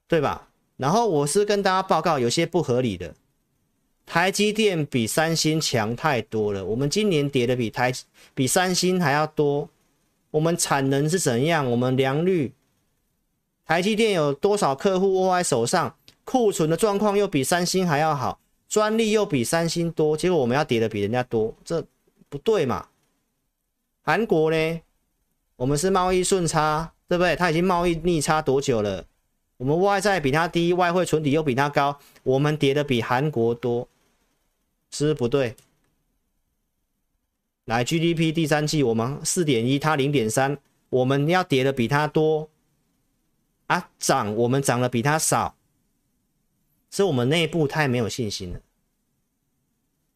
[0.08, 0.50] 对吧？
[0.78, 3.16] 然后我是跟大家报告，有些不合理的，
[4.06, 7.94] 台积电比三星强太多了，我们今年跌的比台
[8.34, 9.70] 比三星还要多，
[10.32, 11.70] 我们产能是怎样？
[11.70, 12.52] 我们良率，
[13.66, 15.96] 台积电有多少客户握在手上？
[16.26, 18.40] 库存的状况又比三星还要好。
[18.68, 21.86] 专利又比三星多，结果我们要跌的比人家多，这
[22.30, 22.88] 不对嘛？
[24.02, 24.82] 韩国呢？
[25.56, 27.36] 我们是贸易顺差，对不对？
[27.36, 29.06] 它已经贸易逆差多久了？
[29.58, 33.88] 我们外债比它低，外汇存底又比它高，我们跌的比韩国多，
[34.92, 35.56] 是不是不对？
[37.64, 40.58] 来，GDP 第三季我们四点一，它零点三，
[40.90, 42.50] 我们要跌的比它多
[43.68, 45.56] 啊，涨我们涨的比它少。
[46.96, 48.62] 是我们内部太没有信心了，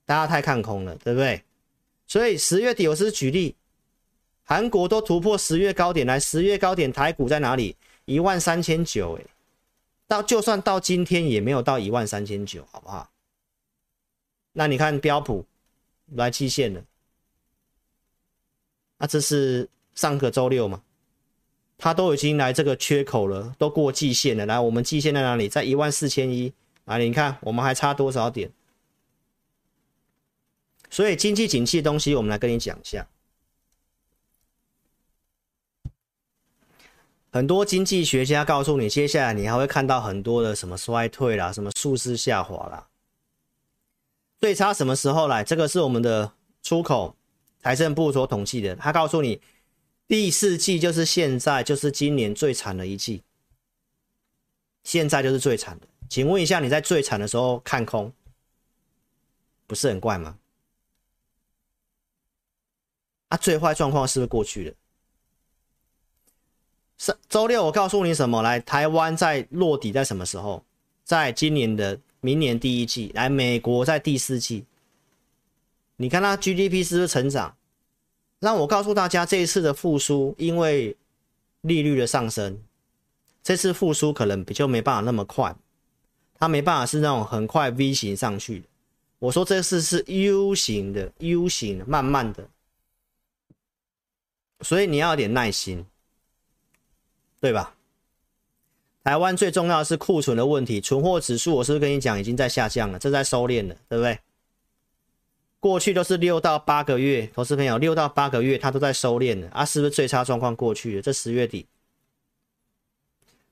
[0.06, 1.44] 大家太看空了，对不对？
[2.08, 3.54] 所以十月底我是举例，
[4.46, 7.76] 韩国都突破十月高点来，十月高点台股在哪里？
[8.06, 9.26] 一万三千九，哎，
[10.08, 13.12] 到就算到今天也没有到一万三千九，好不好？
[14.54, 15.46] 那你看标普
[16.16, 16.82] 来季线了，
[19.00, 20.82] 那这是上个周六嘛？
[21.78, 24.46] 它都已经来这个缺口了，都过季线了。
[24.46, 25.50] 来，我们季线在哪里？
[25.50, 26.54] 在一万四千一。
[26.90, 28.52] 啊，你看我们还差多少点？
[30.90, 33.08] 所以经济景气的东西，我们来跟你讲一下。
[37.32, 42.88] 很多经济学家告诉你，接下来你还会看到很多的什么衰退啦，什么数字下滑啦。
[44.40, 45.44] 最差什么时候来？
[45.44, 47.16] 这个是我们的出口
[47.60, 49.40] 财政部所统计的，他告诉你，
[50.08, 53.22] 第四季就是现在，就是今年最惨的一季。
[54.84, 58.12] 现在就是最惨的，请问一下，你在最惨的时候看空，
[59.68, 60.38] 不是很怪吗？
[63.30, 64.76] 啊，最坏状况是不是过去了？
[66.98, 68.42] 是周六，我告诉你什么？
[68.42, 70.66] 来，台湾在落底在什么时候？
[71.04, 73.12] 在今年的明年第一季。
[73.14, 74.66] 来，美国在第四季。
[75.96, 77.56] 你看它 GDP 是不是成长？
[78.40, 80.98] 让我告诉大家，这一次的复苏，因为
[81.62, 82.60] 利率的上升。
[83.44, 85.56] 这次复苏可能比较没办法那么快，
[86.40, 88.66] 它没办法是那种很快 V 型上去的。
[89.20, 92.48] 我说这次是 U 型的，U 型的，慢慢的，
[94.62, 95.86] 所以你要有点耐心，
[97.42, 97.76] 对吧？
[99.04, 104.20] 台湾最重要的是库存的问题，存货指数我是不是跟你讲已经在下降了，正在收敛了，对不对？
[105.60, 111.02] 过去都是六到八个月，投资朋友六到八个月它都在收敛了啊，是不是最差状况过去了？
[111.02, 111.66] 这十月底。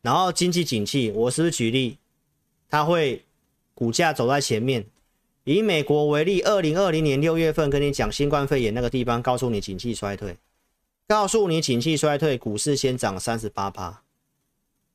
[0.02, 1.98] 然后经济景气，我是不是举例，
[2.70, 3.24] 它会
[3.74, 4.86] 股价走在前面。
[5.44, 10.36] 以美国为例，二零二零年六月份跟你讲新冠肺炎那个地方，告诉你景气衰退，
[11.08, 14.02] 告诉你景气衰退，股市先涨三十八趴，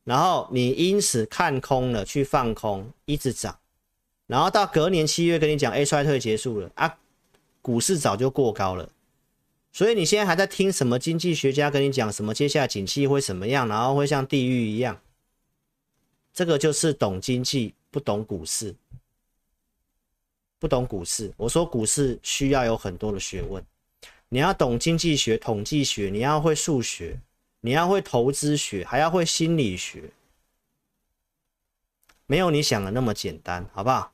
[0.05, 3.59] 然后你因此看空了，去放空，一直涨，
[4.27, 6.99] 然后到隔年七月跟你讲，哎，衰退结束了啊，
[7.63, 8.91] 股市早就过高了。
[9.73, 15.01] 所以你现在还在听什么经济学家跟你讲什么接下来景气会什么样，然后会像地狱一样？
[16.33, 18.75] 这个就是懂经济不懂股市，
[20.59, 21.33] 不懂股市。
[21.37, 23.63] 我说股市需要有很多的学问，
[24.29, 27.21] 你要懂经济学、统计学，你要会数学，
[27.61, 30.11] 你要会投资学，还要会心理学，
[32.27, 34.13] 没有你想的那么简单，好不好？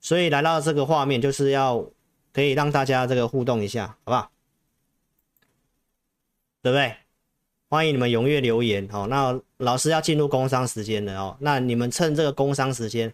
[0.00, 1.84] 所以来到这个画面，就是要
[2.32, 4.30] 可以让大家这个互动一下，好不好？
[6.62, 6.96] 对不对？
[7.68, 9.08] 欢迎你们踊跃留言哦。
[9.08, 11.36] 那老师要进入工商时间了哦。
[11.40, 13.12] 那你们趁这个工商时间，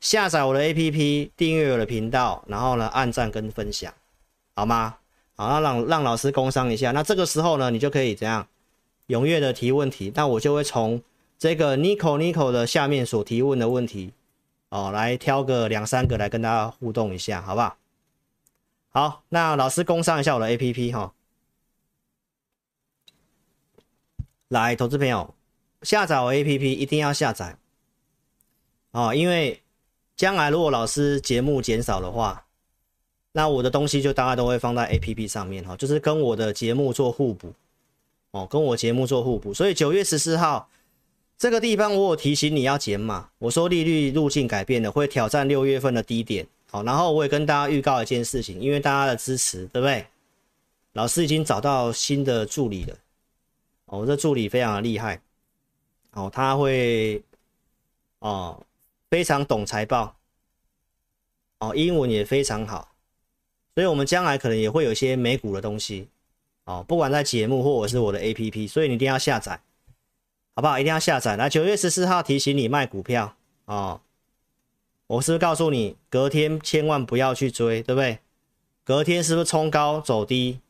[0.00, 3.94] 下载我的 APP，订阅我的频道，然后呢，按赞跟分享，
[4.56, 4.96] 好吗？
[5.36, 6.90] 好，那让让老师工商一下。
[6.90, 8.46] 那这个时候呢，你就可以怎样
[9.06, 10.10] 踊跃的提问题。
[10.16, 11.00] 那我就会从
[11.38, 14.12] 这个 Nico Nico 的下面所提问的问题
[14.70, 17.76] 哦，来挑个两三个来跟大家互动一下，好不好？
[18.90, 21.12] 好，那老师工商一下我的 APP 哈、哦。
[24.52, 25.34] 来，投资朋友，
[25.80, 27.56] 下载我 APP 一定要下载
[28.90, 29.62] 哦，因为
[30.14, 32.44] 将来如果老师节目减少的话，
[33.32, 37.54] 那我的东西就大概都会放在 APP 上面哈，就是跟我的节目做互补
[38.32, 39.54] 哦，跟我节目做互补。
[39.54, 40.68] 所以九月十四号
[41.38, 46.46] 这个地方，我有提醒你要减码，我说利率路径改变了，会挑战六月份的低点。
[46.70, 50.04] 好，然后我也跟大家预告一件事情，因为大家的支持，对不对？
[50.92, 52.94] 老师已经找到新的助理了。
[53.92, 55.20] 我、哦、这助理非常的厉害，
[56.12, 57.22] 哦，他会，
[58.20, 58.58] 哦，
[59.10, 60.16] 非常懂财报，
[61.58, 62.94] 哦，英文也非常好，
[63.74, 66.08] 所以我们将来可能也会有一些美股的东西，
[66.64, 69.60] 哦，不管在节目或者是我的 APP，所以你一定要下载，
[70.54, 70.78] 好不好？
[70.78, 71.36] 一定要下载。
[71.36, 74.00] 来，九月十四号提醒你卖股票，哦，
[75.06, 78.20] 我是不是告诉你，隔天千万不要去追，对不对？
[78.84, 80.60] 隔天是不是冲高走低，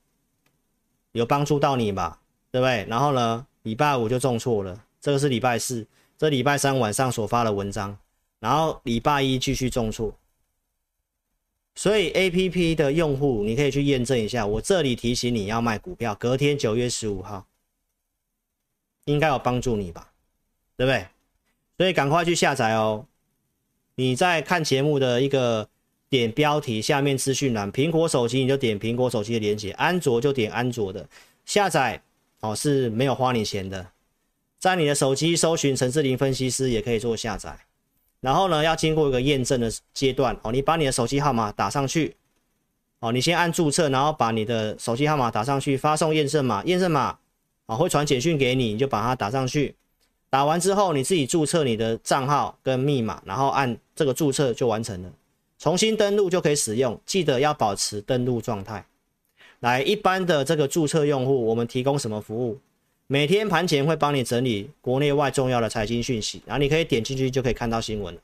[1.13, 2.19] 有帮助到你吧？
[2.53, 2.85] 对不对？
[2.89, 5.85] 然后呢，礼拜五就重挫了，这个是礼拜四，
[6.19, 7.97] 这礼拜三晚上所发的文章，
[8.39, 10.15] 然后礼拜一继续重挫。
[11.75, 17.47] 所以 APP 的用户，你可以去验证一下，我这里提醒你要卖股票，隔天九月十五号，
[19.07, 20.13] 应该有帮助你吧？
[20.77, 21.07] 对不对？
[21.79, 23.07] 所以赶快去下载哦。
[23.95, 25.67] 你在看节目的一个
[26.11, 31.09] 点标题下面资讯栏，苹果手机你就点苹果手机的链接，安卓就点安卓的
[31.47, 32.03] 下载。
[32.43, 33.87] 哦，是没有花你钱的，
[34.59, 37.57] 在你的手机搜寻陈志霖分析师也可以做下载，
[38.21, 42.17] 然后呢，要经过一个验证的阶段哦，你把你的手机号码打上去，
[42.99, 47.17] 哦，你先按注册，然后把你的手机号码打上去，发送验证码，验证码
[47.67, 49.77] 啊会传简讯给你，你就把它打上去，
[50.29, 55.13] 打完之后你自己注册你的账号跟密码，然后按这个注册就完成了，
[55.61, 58.85] 重新登录就可以使用，记得要保持登录状态。
[59.63, 62.59] 来，一般的这个注册用户，我们提供什么服务？
[63.07, 68.19] 每天盘前会帮你整理国内外重要的财经讯息，然后你可以点进去就可以看到新闻。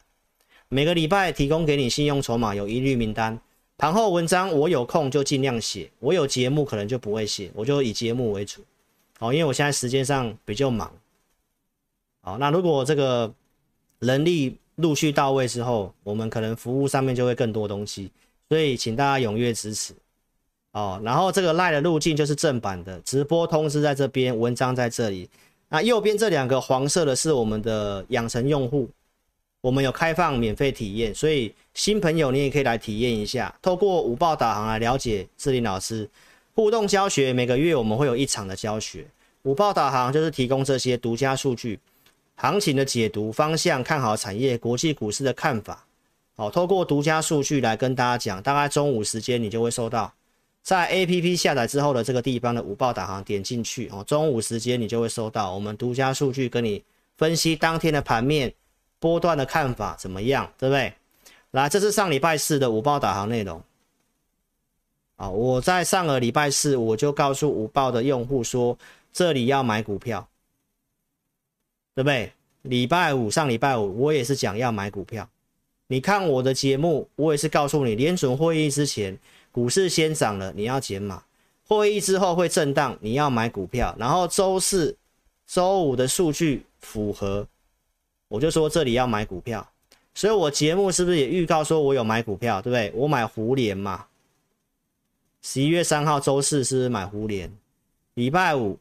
[0.68, 3.38] 每个礼拜提供给你信用筹码有疑虑名单，
[3.76, 8.60] 盘后文章我有空就尽量写，我有节目可能就不会写，我就以节目为主。
[9.20, 10.90] 好，因为我现在时间上比较忙，
[12.22, 13.32] 好，那如果这个
[14.00, 18.10] 人力陆续到位之后，我们可能服务上面就会更多东西，
[18.48, 19.94] 所以请大家踊跃支持
[20.78, 21.00] 哦。
[21.02, 25.28] 然后这个 LINE 的路径就是正版的，直播通知在这边，文章在这里。
[25.68, 28.88] 那右边这两个黄色的是我们的养成用户，
[29.60, 36.08] 我们有开放免费体验，所以新朋友你也可以来体验一下，透过五报导航来了解志林老师。
[36.54, 39.06] 互动教学，每个月我们会有一场的教学。
[39.42, 41.78] 五报导航就是提供这些独家数据、
[42.34, 45.84] 行情的解读、方向、看好产业、国际股市的看法。
[46.34, 50.12] 好，透过独家数据来跟大家讲，大概中午时间你就会收到，
[50.62, 56.82] 在 APP 下载之后的这个地方的午报导航点进去哦，中午时间你就会收到我们独家数据，跟你
[57.16, 58.52] 分析当天的盘面
[58.98, 60.92] 波段的看法怎么样，对不对？
[61.52, 63.62] 来，这是上礼拜四的午报导航内容。
[65.16, 68.78] 啊，我在上个礼拜四我就告诉午报的用户说，
[69.12, 70.28] 这里要买股票，
[71.94, 72.32] 对不对？
[72.62, 75.26] 礼拜五上礼拜五我也是讲要买股票。
[75.86, 79.18] 你看我的节目，我也是告诉你，联准会议之前
[79.50, 81.24] 股市先涨了，你要减码；
[81.66, 83.94] 会议之后会震荡，你要买股票。
[83.98, 84.96] 然后周四、
[85.46, 87.46] 周五的数据符合，
[88.28, 89.68] 我就说这里要买股票。
[90.14, 92.92] 所以我节目是不是也预告说我有买股票，对不对？
[92.94, 94.06] 我买胡连嘛。
[95.42, 97.52] 十一月三号周四是，是买胡连，
[98.14, 98.78] 礼拜五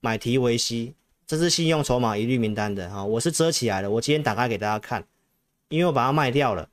[0.00, 0.94] 买提维西，
[1.26, 5.04] 这是信用筹码一律名单的哈，我是遮起来的，我今天打开给大家看，
[5.68, 6.68] 因为我把它卖掉了。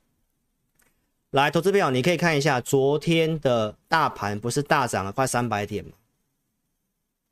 [1.32, 5.90] 来，投资朋友，你可以看一下昨天的大盘不是大涨了快三百点吗？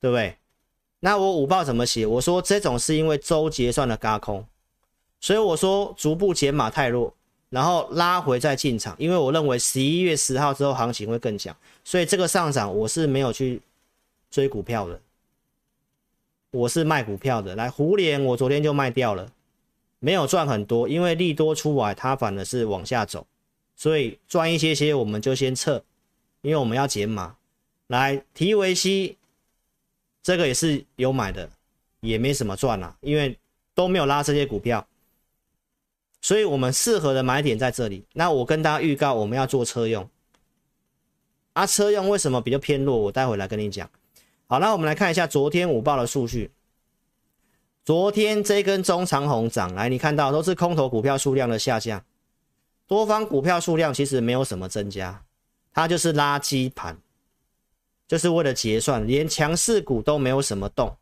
[0.00, 0.36] 对不对？
[1.00, 2.06] 那我午报怎么写？
[2.06, 4.44] 我说这种是因为周结算的轧空，
[5.18, 7.12] 所以我说逐步减码太弱。
[7.48, 13.62] 然后拉回再进场，因为我认为十一月十号之后行情会更强，所以这个上涨我是没有去
[14.30, 15.00] 追股票的，
[16.50, 17.54] 我是卖股票的。
[17.54, 19.30] 来，胡连我昨天就卖掉了，
[20.00, 23.24] 没有赚很多，因为利多出来它反而是往下走，
[23.76, 25.84] 所以赚一些些我们就先撤，
[26.40, 27.36] 因为我们要减码。
[27.86, 29.16] 来，提维西
[30.22, 31.48] 这个也是有买的，
[32.00, 33.38] 也没什么赚啊，因为
[33.74, 34.84] 都没有拉这些股票。
[36.20, 38.04] 所以，我们适合的买点在这里。
[38.14, 40.08] 那我跟大家预告，我们要做车用。
[41.52, 42.96] 啊，车用为什么比较偏弱？
[42.96, 43.88] 我待会来跟你讲。
[44.48, 46.50] 好，那我们来看一下昨天午报的数据。
[47.84, 52.04] 昨天这根中长红涨，来，你看到都是空头股票数量的下降，
[52.86, 55.24] 多方股票数量其实没有什么增加，
[55.72, 56.96] 它就是垃圾盘，
[58.06, 60.96] 就是为了结算，连强势股都没有什么动。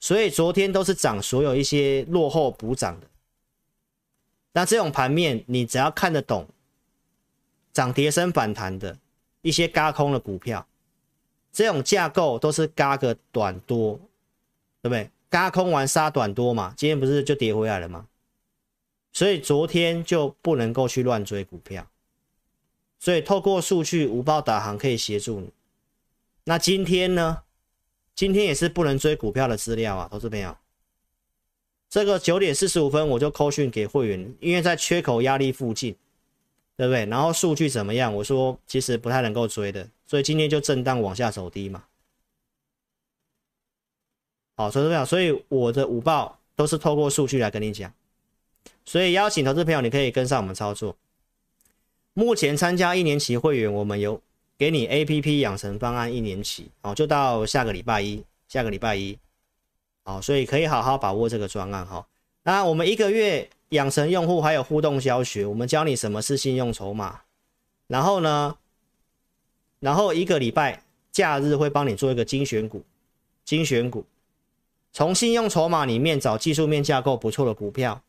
[0.00, 3.06] 所以昨天都是涨，所有一些落后补涨的。
[4.52, 6.48] 那这种盘面，你只要看得懂
[7.72, 8.96] 涨跌升反弹的
[9.42, 10.66] 一些嘎空的股票，
[11.52, 14.00] 这种架构都是嘎个短多，
[14.80, 15.10] 对不对？
[15.28, 18.07] 嘎空完杀短多嘛，今天不是就跌回来了吗？
[19.12, 21.88] 所以昨天就不能够去乱追股票，
[22.98, 25.50] 所以透过数据午报导航可以协助你。
[26.44, 27.42] 那今天呢？
[28.14, 30.56] 今天也是不能追股票的资料啊，投资朋友。
[31.88, 35.94] 这个九点四十五分我就扣讯给会员，因为在缺口压力附近，
[36.76, 37.06] 对不对？
[37.06, 38.14] 然后数据怎么样？
[38.14, 41.84] 我说其实不太能够追的，所以今天就震荡往下走低嘛。
[44.56, 47.94] 好，投资朋友，所以我的五报都是透过数据来跟你讲，
[48.88, 50.96] 所以邀请投资朋友你可以跟上我们操作。
[52.14, 54.18] 目前参加一年期会员，我们有
[54.56, 59.18] 给你 APP 养成方案一年期，哦，就到下个礼拜一，下个礼拜一。
[60.04, 62.06] 好，所以可以好好把握这个专案哈。
[62.44, 67.20] 那我们一个月养成用户还有互动教学，我们教你什么是信用筹码，
[67.88, 68.56] 然后呢，
[69.80, 70.82] 然后一个礼拜
[71.12, 72.82] 假日会帮你做一个精选股，
[73.44, 74.06] 精选股，
[74.94, 78.00] 从信用筹码里面找技术面架构不错的股票，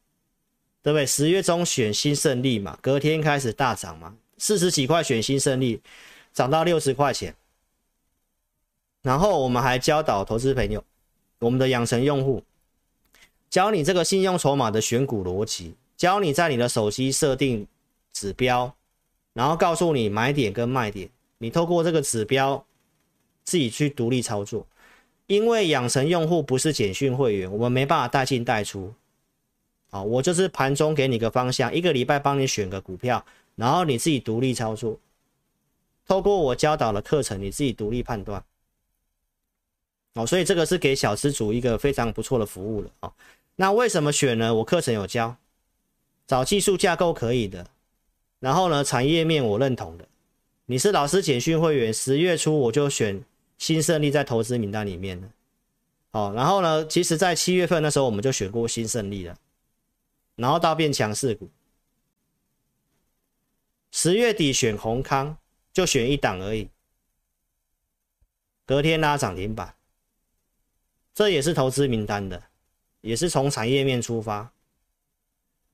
[0.82, 1.05] 对不对？
[1.05, 5.82] 十月中选新胜利嘛，隔天开始大涨嘛，四十几块选新胜利，
[6.34, 7.36] 涨到六十块钱，
[9.01, 10.84] 然后我们还教导投资朋友。
[11.39, 12.43] 我们的养成用户
[13.49, 17.65] 教你这个信用筹码的选股逻辑，教你在你的手机设定
[18.11, 18.75] 指标，
[19.34, 22.65] 然后告诉你买点跟卖点，你透过这个指标
[23.45, 24.67] 自己去独立操作。
[25.27, 28.93] 因为养成用户不是简讯会员，我们没办法带进带出。
[29.90, 33.26] 好，我就是盘中给你个方向，一个礼拜帮你选个股票，
[33.56, 35.00] 然后你自己独立操作。
[36.08, 38.44] 透过我教导的课程，你自己独立判断。
[40.16, 43.14] 哦，所以这个是给小资主一个非常不错的服务了哦。
[43.56, 44.54] 那为什么选呢？
[44.56, 45.36] 我课程有教，
[46.26, 47.68] 找技术架构可以的，
[48.40, 50.06] 然后呢，产业面我认同的。
[50.66, 53.24] 你是老师简讯会员，十月初我就选
[53.58, 55.28] 新胜利在投资名单里面了。
[56.12, 59.36] 好，然后呢，其实在七月份那时候我们就选过新胜利了，
[60.40, 61.50] 然后到变强势股。
[63.92, 65.38] 十月底选宏康，
[65.74, 66.70] 就选一档而已，
[68.66, 69.76] 隔天拉涨停板，
[71.14, 72.44] 这也是投资名单的，
[73.02, 74.52] 也是从产业面出发。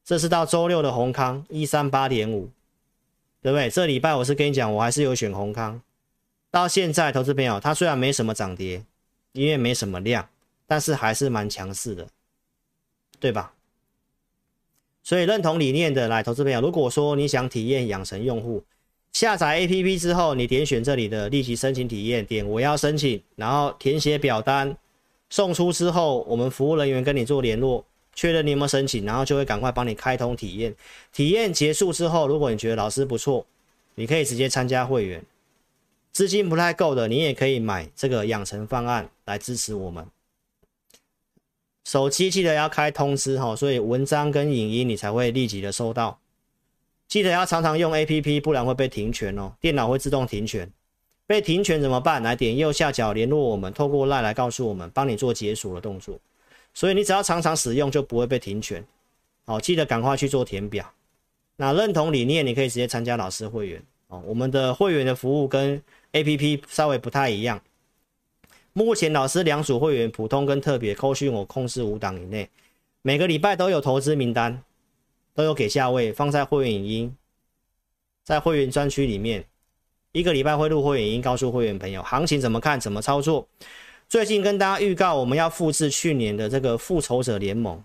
[0.03, 2.49] 这是到周六的宏康一三八点五，
[3.41, 3.69] 对不对？
[3.69, 5.81] 这礼拜我是跟你讲，我还是有选宏康，
[6.49, 8.85] 到现在投资朋友，它虽然没什么涨跌，
[9.33, 10.29] 因为没什么量，
[10.65, 12.07] 但是还是蛮强势的，
[13.19, 13.54] 对吧？
[15.05, 18.63] 所以认同理念的来投资朋友，如果说你想体验养成用户，
[19.13, 24.75] 下载 APP 之后，你点选这里的立即申请体验，点我要申请，然后填写表单，
[25.29, 27.85] 送出之后，我们服务人员跟你做联络，
[28.15, 30.75] 确认你有没有申请，然后就会赶快帮你开通体验。
[31.13, 33.45] 体验结束之后，如果你觉得老师不错，
[33.93, 35.23] 你可以直接参加会员。
[36.11, 40.03] 资金不太够的，你也可以买这个养成方案来支持我们。
[41.85, 46.19] 手机记得要开通知哈，所以文章跟影音你才会立即的收到。
[47.07, 50.69] 记得要常常用 APP，不然会被停权哦，电脑会自动停权。
[51.27, 52.21] 被停权怎么办？
[52.23, 56.19] 来点右下角联络我们，透过 LINE 来告诉我们，帮你做解锁的动作。
[56.73, 58.83] 所以你只要常常使用，就不会被停权。
[59.45, 60.91] 好，记得赶快去做填表。
[61.55, 64.21] 那认同理念，你可以直接参加老师会员哦。
[64.25, 65.81] 我们的会员的服务跟
[66.13, 67.61] APP 稍微不太一样。
[68.77, 72.49] 目前老师两组会员，普通跟特别，扣讯我控制五档以内，
[73.03, 74.61] 每个礼拜都有投资名单，
[75.33, 77.15] 都有给价位，放在会员影音，
[78.25, 79.45] 在会员专区里面，
[80.11, 83.47] 一个礼拜会录会员影音，告诉会员朋友行情怎么看，怎么操作。
[84.09, 87.81] 最近跟大家预告，我们要复制去年的这个复仇者联盟，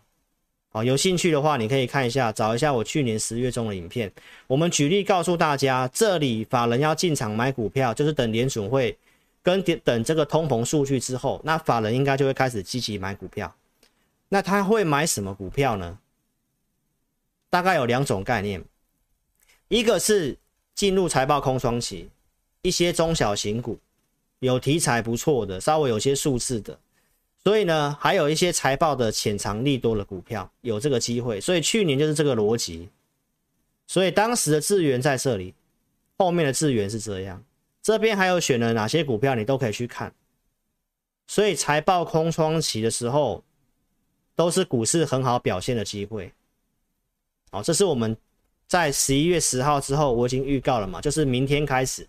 [0.71, 4.11] 好，有兴趣的话，你可以看一下，找一下我去年十月中的影片。
[4.49, 8.99] 我们举例告诉大家，这里法人要进场买股票，就是等联准会。
[9.43, 13.55] 跟等这个通膨数据之后，那法人应该就会开始积极买股票。
[14.29, 15.99] 那他会买什么股票呢？
[17.49, 18.65] 大概有两种概念，
[19.69, 20.39] 一个是
[20.75, 22.09] 进入财报空窗期，
[22.63, 23.79] 一些中小型股
[24.39, 26.79] 有题材不错的，稍微有些数字的，
[27.43, 31.41] 所以呢，还有一些财报的潜藏利多的股票有这个机会。
[31.41, 32.89] 所以去年就是这个逻辑，
[33.89, 35.53] 所以当时的资源在这里，
[36.19, 37.43] 后面的资源是这样。
[37.83, 40.15] 这边还有选了哪些股票，你都可以去看。
[41.27, 43.43] 所以财报空窗期的时候，
[44.35, 46.33] 都是股市很好表现的机会。
[47.51, 48.17] 好，这是我们
[48.67, 52.07] 在十一月十号之后，我已经预告了嘛，就是明天开始，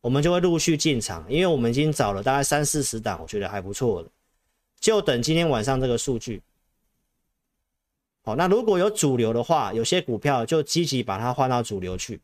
[0.00, 4.10] 我们就会陆续进场，因为我们已经找了大概三四十档，我觉得还不错的，
[4.78, 6.42] 就等今天晚上这个数据。
[8.22, 12.20] 好，那如果有主流的话，有些股票就积极把它换到主流去，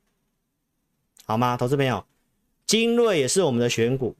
[1.24, 2.04] 好吗，投资朋友？
[2.66, 4.16] 精锐也是我们的选股，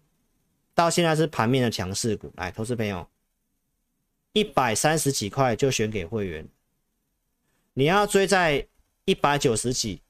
[0.75, 2.33] 到现在是盘面的强势股。
[2.37, 3.09] 来，投资朋友，
[4.33, 6.47] 一百三十几块就选给会员，
[7.73, 8.67] 你要追在
[9.05, 10.01] 一百九十几，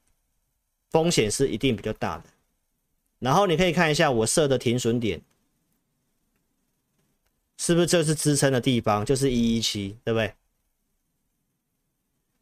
[0.89, 2.25] 风险是一定比较大的。
[3.19, 5.21] 然后你可以看一下我设的停损点，
[7.57, 9.05] 是不是就是支撑的地方？
[9.05, 10.33] 就是一一七，对不对？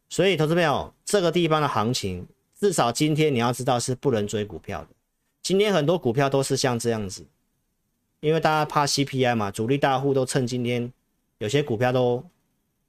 [0.10, 2.28] 所以，投资朋友，这个地方的行情，
[2.60, 4.90] 至少今天你要知道是不能追股票的。
[5.44, 7.26] 今天很多股票都是像这样子，
[8.22, 10.92] 因为大家怕 CPI 嘛，主力大户都趁今天
[11.38, 12.24] 有些股票都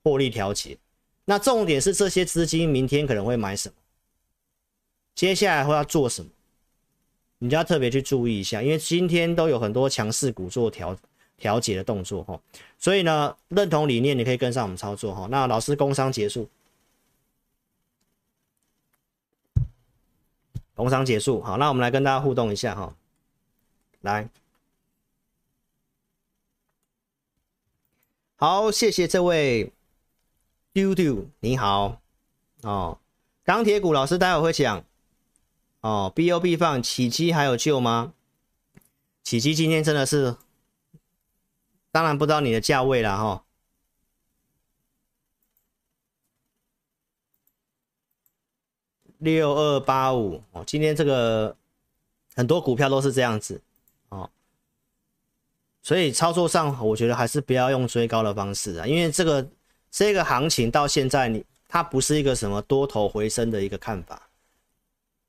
[0.05, 0.79] 获利调节。
[1.25, 3.75] 那重点是这些资金明天可能会买什么，
[5.17, 6.31] 接下来会要做什么，
[7.39, 10.97] 你就要特别去注意一下，因为今天都有很多强势股做调
[11.37, 12.41] 调节的动作哈。
[12.79, 15.27] 所以呢，认同理念你可以跟上我们操作哈。
[15.29, 16.49] 那老师工商结束。
[20.75, 22.97] 工商结束，好，那我们来跟大家互动一下哈，
[24.01, 24.29] 来，
[28.37, 29.73] 好，谢谢这位
[30.73, 32.01] 丢丢，你好，
[32.63, 32.99] 哦，
[33.45, 34.85] 钢铁股老师待会会讲，
[35.81, 38.13] 哦，BOB 放启碁还有救吗？
[39.23, 40.37] 启碁今天真的是，
[41.93, 43.44] 当然不知道你的价位了哈。
[49.25, 51.57] 六二八五哦，今天这个
[52.37, 53.61] 很多股票都是这样子
[54.11, 54.31] 哦，
[55.83, 59.49] 所以操作上我觉得还是不要用追高的方式啊，因为这个
[59.91, 64.29] 这个行情到现在你它不是一个什么多头回升的一个看法，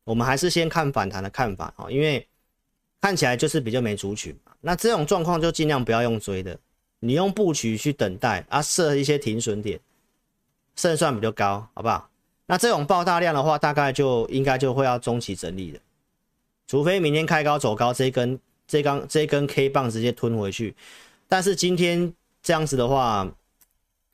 [0.03, 2.27] 我们还是先看反弹的看法哦，因为
[3.01, 6.59] 看起来就是比较没族群嘛，那这种状况就尽量不要用追的，
[6.99, 9.79] 你用布局去等待啊，设一些停损点，
[10.75, 12.09] 胜算比较高，好不好？
[12.45, 15.79] 那这种爆大量的话，大概就应该就会要中期整理的，
[16.67, 20.75] 除非明天开高走高，这一根这根这一根 K 棒直接吞回去。
[21.27, 23.27] 但是今天这样子的话，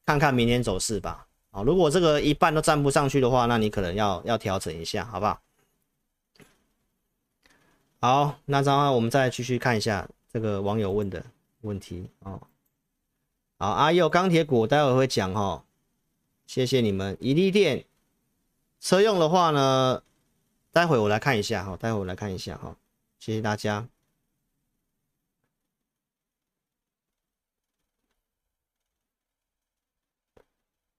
[0.06, 1.28] 看看明天走势吧。
[1.52, 5.42] 啊，如果这个一半都站不上去的话，那你可能要要调整一下，好不好？
[8.00, 11.22] 好，那然后我们再继续看一下这个网友问的
[11.62, 12.42] 问题哦。
[13.58, 15.66] 好，阿佑钢铁股待会会讲哈，
[16.48, 17.18] 谢谢你们。
[17.20, 17.84] 怡利电
[18.82, 20.02] 车用的话呢，
[20.72, 22.76] 待会我来看一下哈，待会我来看一下哈，
[23.20, 23.88] 谢谢大家。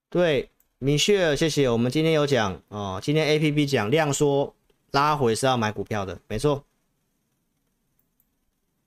[0.09, 1.69] 对，米雪，谢谢。
[1.69, 4.55] 我们今天有讲哦，今天 A P P 讲量缩
[4.93, 6.65] 拉回是要买股票的，没错。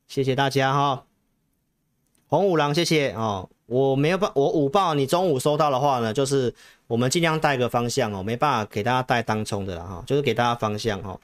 [0.07, 1.05] 谢谢大家哈，
[2.27, 3.49] 红五郎，谢谢哦。
[3.66, 6.53] 我没有办，我午报你中午收到的话呢，就是
[6.88, 11.20] 我们尽量带个方向哦，没办法给大家带当冲的了哈，就是给大家方向哈。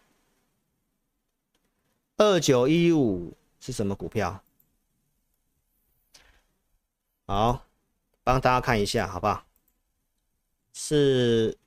[2.17, 4.41] 二九一五是什么股票？
[7.27, 7.63] 好，
[8.23, 9.43] 帮大家看一下，好不好？
[10.73, 11.57] 是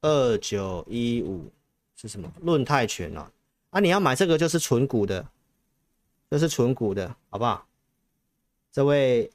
[0.00, 1.50] 二九一五
[1.96, 2.32] 是什么？
[2.40, 3.26] 论泰全哦。
[3.70, 5.26] 啊，你要买这个就是纯股的，
[6.30, 7.65] 这是纯股的，好不好？
[8.76, 9.32] 这位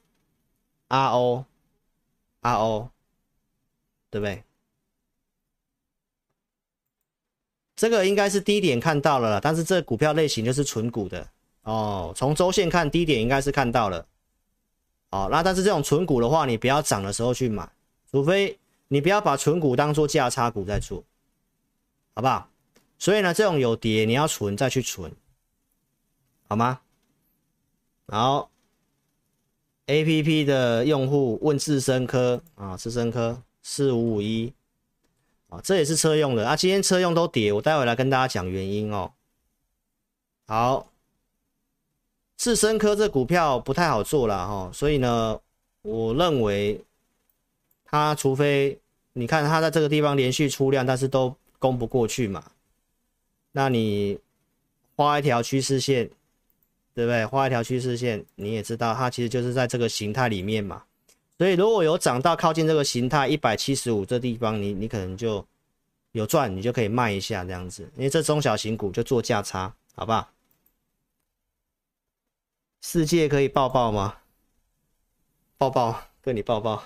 [0.89, 1.44] 阿欧
[2.42, 2.88] 阿欧，
[4.12, 4.44] 对不对？
[7.76, 11.28] 这个应该是低点看到了，但是这股票类型就是纯股的
[11.64, 12.14] 哦。
[12.16, 14.06] 从周线看，低点应该是看到了。
[15.10, 17.68] 哦，那但是这种存股的话，你不要涨的时候去买，
[18.12, 21.04] 除非你不要把存股当做价差股在做，
[22.14, 22.48] 好不好？
[23.00, 25.12] 所以呢，这种有跌你要存再去存，
[26.48, 26.82] 好吗？
[28.08, 28.52] 好
[29.92, 34.54] ，A P P 的用户问智深科啊，智深科四五五一
[35.50, 39.12] 啊，这也是车用的啊，今天车用都跌，我待会来跟大家讲原因哦。
[40.48, 40.88] 好。
[42.38, 45.39] 智深科这股票不太好做了哈，所以呢，
[45.84, 46.84] 我认为
[47.86, 48.80] 它除非
[49.14, 52.44] 你看它在这个地方连续出量，但是都攻不过去嘛，
[53.52, 54.18] 那你
[54.96, 56.10] 画一条趋势线，
[56.94, 57.26] 对不对？
[57.26, 60.84] 画一条趋势线，你也知道它其实就是在这个形态里面嘛。
[61.38, 65.46] 所以如果有涨到靠近这个形态一百七十五这地方，你你可能就
[66.12, 70.32] 有赚，你就可以卖一下这样子，因为这中小型股就做价差，好不好？
[72.82, 74.18] 世界可以抱抱吗？
[75.58, 76.84] 抱抱，跟你抱抱。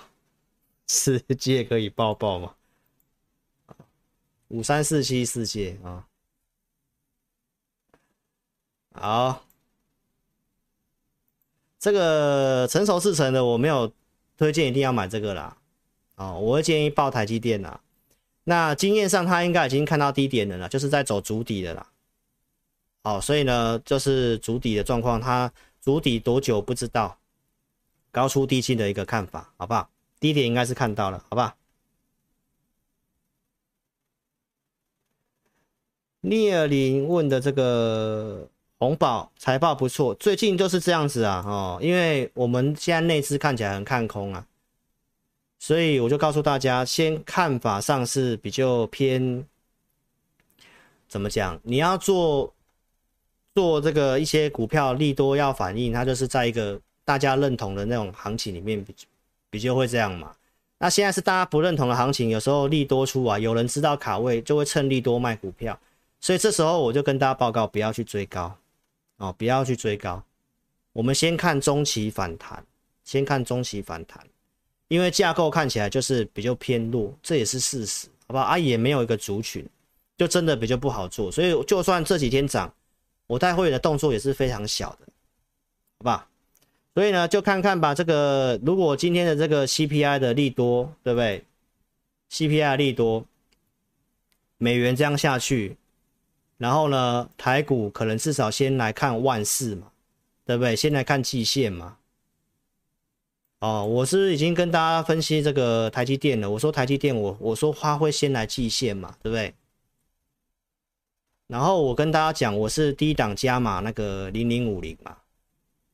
[0.88, 2.54] 世界可以抱抱吗？
[4.48, 6.06] 五三四七世界啊，
[8.92, 9.45] 好，
[11.86, 13.92] 这个成熟制程的我没有
[14.36, 15.56] 推荐，一定要买这个啦。
[16.16, 17.80] 哦，我会建议报台积电啦。
[18.42, 21.86] 那经验上，他应该已经看到低点了，就是在走筑底的啦。
[23.04, 25.52] 好，所以呢，就是筑底的状况，它。
[25.80, 27.16] 筑底多久不知道，
[28.10, 29.88] 高出低进的一个看法，好不好？
[30.18, 31.56] 低点应该是看到了，好不好？
[36.22, 44.46] 聂尔林问的这个红宝财报不错，最近就是这样子啊，哦，因为我们现在内资看起来很看空啊，
[45.58, 49.44] 所以我就告诉大家，先看法上是比较偏，
[51.08, 51.58] 怎么讲？
[51.62, 52.52] 你要做。
[53.56, 58.94] 做这个一些股票利多要反应，它就是在一个大家认同的那种行情里面比
[59.48, 60.30] 比较会这样嘛。
[60.76, 65.80] 那现在是大家不认同的行情，有时候利多出啊，有人知道卡位就会趁利多卖股票，
[66.20, 68.54] 所以这时候我就跟大家报告，不要去追高
[69.16, 70.22] 哦，不要去追高。
[70.92, 72.64] 我们先看中期反弹，
[73.04, 74.26] 先看中期反弹，
[74.88, 78.58] 因为架构看起来就是比较偏弱，这也是事实，好不好啊？
[78.58, 79.66] 也没有一个族群，
[80.16, 82.72] 就真的比较不好做，所以就算这几天涨。
[83.28, 85.06] 我带会员的动作也是非常小的，
[85.98, 86.28] 好吧？
[86.94, 87.92] 所以呢，就看看吧。
[87.92, 91.42] 这个如果今天的这个 CPI 的利多，对不对
[92.30, 93.26] ？CPI 利多，
[94.58, 95.76] 美元这样下去，
[96.58, 99.90] 然后呢，台股可能至少先来看万事嘛，
[100.44, 100.74] 对不对？
[100.74, 101.98] 先来看季线嘛。
[103.58, 106.48] 哦，我是已经跟大家分析这个台积电了。
[106.48, 109.54] 我说台积电我，我我说它会先来季线嘛，对不对？
[111.46, 115.16] 然后我跟大家讲，我是低档加码那个零零五零嘛，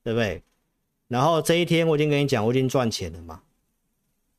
[0.03, 0.43] 对不对？
[1.09, 3.43] 然后这一天我已经跟你讲，我已经赚钱了嘛，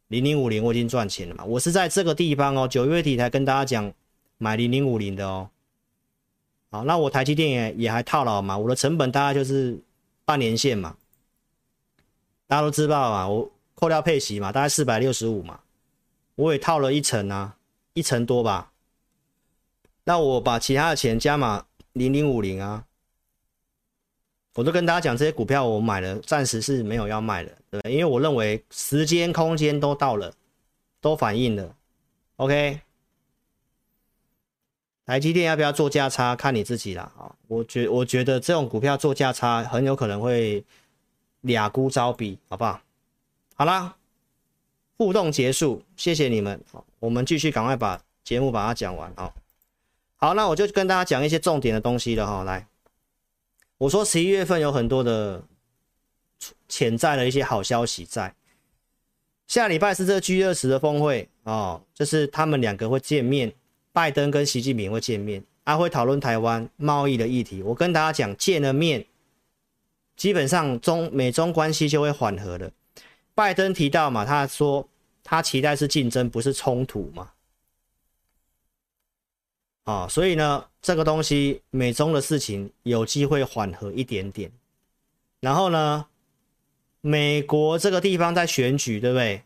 [0.07, 1.45] 零零五零我已经赚钱了嘛。
[1.45, 3.93] 我是在这个地方哦，九月底才跟大家讲
[4.37, 5.49] 买零零五零的哦。
[6.73, 9.79] 好，那我台积电也也还套牢嘛，我的成本大概就是
[10.25, 10.97] 半年线嘛，
[12.47, 15.59] 大家都知道嘛，我扣掉配息嘛，大概四百六十五嘛，
[16.33, 17.55] 我也套了一成啊，
[17.93, 18.71] 一成多吧。
[20.03, 22.83] 那我把其他的钱加码零零五零啊，
[24.55, 27.91] 我都跟大家讲，这些股票我买了，暂时是没有要卖的，对？
[27.91, 30.33] 因为我认为时间、空间都到了，
[30.99, 31.75] 都反映了。
[32.37, 32.81] OK，
[35.05, 37.11] 台积电要不要做价差，看你自己啦。
[37.17, 40.63] 啊，我觉我觉得这种股票做价差很有可能会
[41.41, 42.81] 俩孤招比，好不好？
[43.55, 43.95] 好啦，
[44.97, 46.59] 互动结束，谢谢你们。
[46.71, 49.33] 好，我们继续赶快把节目把它讲完啊。
[50.15, 52.65] 好，那我就跟大家讲一些重点的东西了哈，来。
[53.77, 55.43] 我说十一月份有很多的
[56.69, 58.33] 潜在的一些好消息在，
[59.47, 63.53] 下礼拜是这 G 二十的峰会哦，就是他们两个会见面，
[63.93, 67.61] 拜登跟习近平会见面，还、啊、会讨论台湾贸易的议题。
[67.61, 69.05] 我跟大家讲，见了面，
[70.17, 72.71] 基本上中美中关系就会缓和了。
[73.35, 74.89] 拜登提到嘛，他说
[75.23, 77.29] 他期待是竞争，不是冲突嘛。
[79.83, 84.51] 啊、所以呢，这个东西美中的事情有机会缓和一点点。
[85.39, 86.07] 然后呢，
[87.01, 89.43] 美国这个地方在选举，对不对？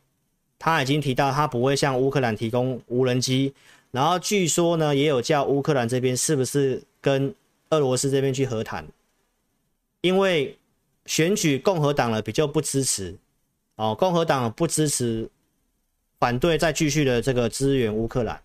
[0.60, 3.54] 他已经提到他不会向乌克兰提供无人机。
[3.92, 7.34] 然后据说呢，也有叫乌克兰这边是不是跟
[7.70, 8.88] 俄罗斯这边去和谈？
[10.02, 10.58] 因为
[11.06, 13.16] 选举共和党了比较不支持，
[13.76, 15.30] 哦，共和党不支持，
[16.20, 18.42] 反对再继续的这个支援乌克兰。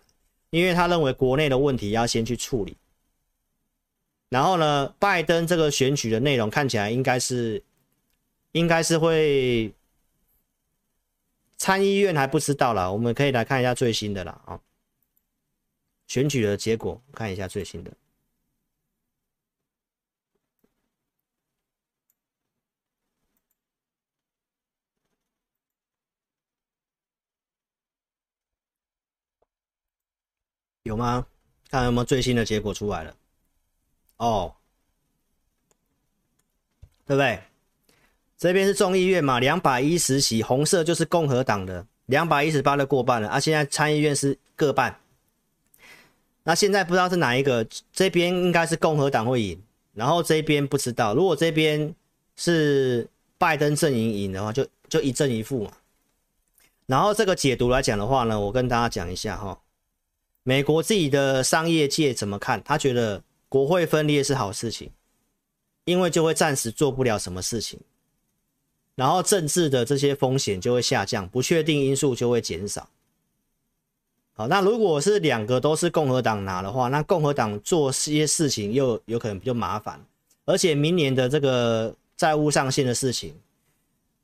[0.49, 2.77] 因为他认为国内的问题要先去处理，
[4.29, 7.63] 然后呢，拜登这个选举的内容看起来应该是，
[8.51, 9.73] 应该是会
[11.57, 14.59] 参议院还不知道啦，我们可以来看一下最新的啦啊，
[16.13, 17.91] 选举的结果看一下最新的。
[30.83, 31.25] 有吗？
[31.71, 33.17] 看有没有最新的结果出来了？
[34.17, 34.53] 哦，
[37.07, 37.41] 对不对？
[38.37, 43.39] 这边是众议院嘛，两百一十席，红色就是共和党的，两百一十八的过半了啊。
[43.39, 45.02] 现在参议院是各半，
[46.43, 49.61] 那现在不知道是哪一个，这边应该是共和党会赢，
[49.93, 51.15] 然后这边不知道。
[51.15, 51.95] 如果这边
[52.35, 55.71] 是拜登阵营赢的话，就就一正一负嘛。
[56.85, 59.57] 然后这个解读来讲的话呢，我跟大家讲一下哈。
[60.43, 62.61] 美国自己的商业界怎么看？
[62.61, 64.91] 他觉得国会分裂是好事情，
[65.85, 67.79] 因为就会暂时做不了什么事情，
[68.95, 72.89] 然后政治的这些风险就会下降，不确定因素就会减少。
[74.33, 79.99] 好，那如果是两个都是共和党拿的话，那共和党做些事情又有可能比较麻烦，
[80.45, 83.33] 而且明年的这个债务上限的事情，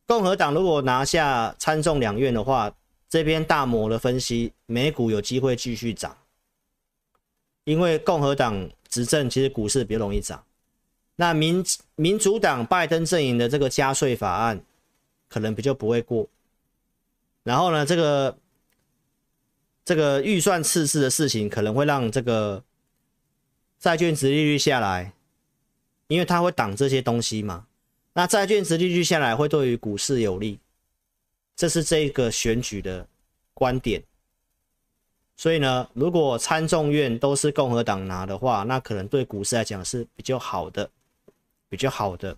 [0.05, 2.74] 共和党如果拿下参众两院的话。
[3.12, 6.16] 这边大摩的分析，美股有机会继续涨，
[7.64, 10.43] 因为共和党执政，其实股市比较容易涨。
[11.16, 14.62] 那民民主党拜登阵营的这个加税法案，
[15.28, 16.28] 可能比较不会过。
[17.41, 18.38] 然后呢，这个
[19.90, 22.64] 这个预算赤字的事情，可能会让这个
[23.80, 25.14] 债券殖利率下来，
[26.06, 27.66] 因为它会挡这些东西嘛。
[28.14, 30.60] 那债券殖利率下来，会对于股市有利。
[31.56, 33.08] 这是这个选举的
[33.56, 34.04] 观点，
[35.36, 40.88] 所以呢，如果参众院都是共和党拿的话，那可能对股市来讲是比较好的，
[41.68, 42.38] 比较好的。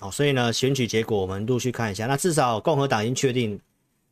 [0.00, 2.08] 好，所以呢，选举结果我们陆续看一下。
[2.08, 3.60] 那至少共和党已经确定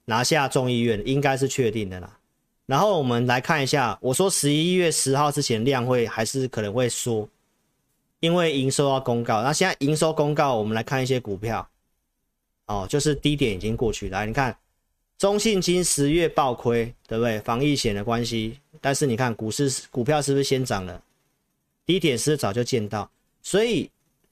[0.06, 2.18] 拿下众议院，应该是确定的啦。
[2.66, 7.28] 然后我们来看一下，我说十一月十号之前量会还是可能会缩，
[8.20, 9.42] 因为营收要公告。
[9.42, 11.68] 那现在营收公告，我们来看一些股票。
[12.66, 14.08] 哦，就是低点已经过去。
[14.08, 14.56] 来，你看
[15.18, 17.38] 中信金十月爆亏，对不对？
[17.40, 21.02] 防疫险的关系，但是你看股市股票是不是先涨了？
[21.84, 23.10] 低点是早就见到，
[23.42, 23.90] 所以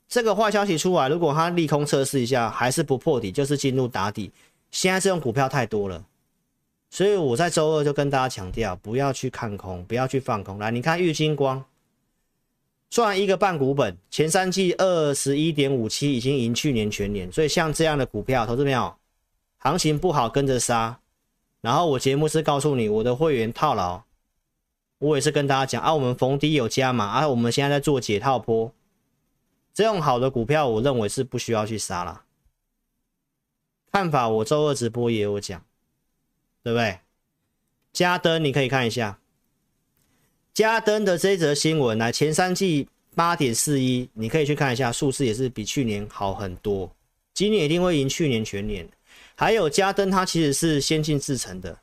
[0.09, 4.33] 这个坏消息出来，如果它利空测试一下还是不破底，就是进入打底。
[4.73, 6.05] 现在这种股票太多了，
[6.91, 10.59] 所以我在周二就跟大家强调，不要去看空，不要去放空。
[10.59, 11.65] 来，你看玉金光。
[12.91, 18.95] 赚一个半股本，前三季二十一点五七，已经赢去年全年，所以像这样的股票，投资朋友，
[19.57, 20.99] 行情不好跟着杀。
[21.63, 24.03] 然后我节目是告诉你，我的会员套牢，
[24.99, 28.71] 我也是跟大家讲啊，我们逢低有加码啊，我们现在在做解套波，
[29.73, 32.25] 这种好的股票，我认为是不需要去杀了。
[33.93, 35.63] 看法我周二直播也有讲，
[36.63, 36.99] 对不对？
[37.93, 39.19] 嘉登你可以看一下。
[40.55, 46.91] 嘉登的这则新闻，来前三季八点四一，你可以去看一下，数字也是比去年好很多。
[47.35, 48.89] 今年一定会赢去年全年。
[49.35, 51.79] 还有嘉登，它其实是先进制成的，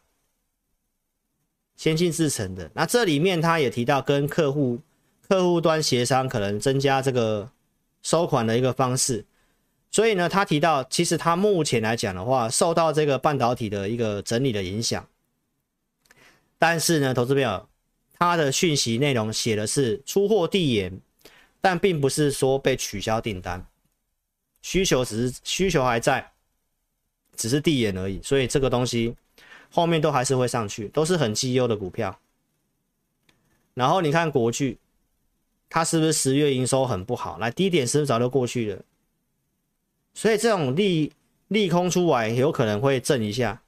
[1.75, 2.71] 先进制成的。
[2.73, 4.79] 那这里面他也提到跟客户
[5.27, 7.51] 客户端协商，可能增加这个
[8.01, 9.23] 收款的一个方式。
[9.91, 15.07] 所以呢，他提到，其实他目前来讲的话，受到这个半导体的一个整理的影响。
[16.59, 17.67] 但是呢，投资朋友，
[18.13, 20.99] 他的讯息内容写的是出货递延，
[21.59, 23.65] 但并不是说被取消订单，
[24.61, 26.31] 需求只是需求还在，
[27.35, 28.21] 只是递延而已。
[28.21, 29.15] 所以这个东西
[29.71, 32.19] 后面都还是会上去，都是很绩优的股票。
[33.73, 34.77] 然后你看国巨，
[35.67, 37.39] 它是不是十月营收很不好？
[37.39, 38.81] 来，低点是不是早就过去了？
[40.13, 41.11] 所以这种利
[41.47, 43.61] 利空出来，有可能会震一下，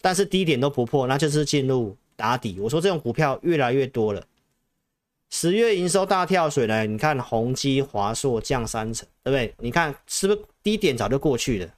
[0.00, 2.58] 但是低点都不破，那就是进入打底。
[2.60, 4.22] 我说这种股票越来越多了，
[5.30, 9.54] 十月营收大跳水呢，你看宏基、华硕降三成，对不对？
[9.58, 11.74] 你看是不是低点早就过去了？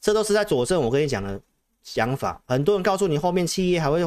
[0.00, 1.40] 这都是在佐证我跟你讲的
[1.82, 2.42] 想法。
[2.46, 4.00] 很多人告诉你后面企业还会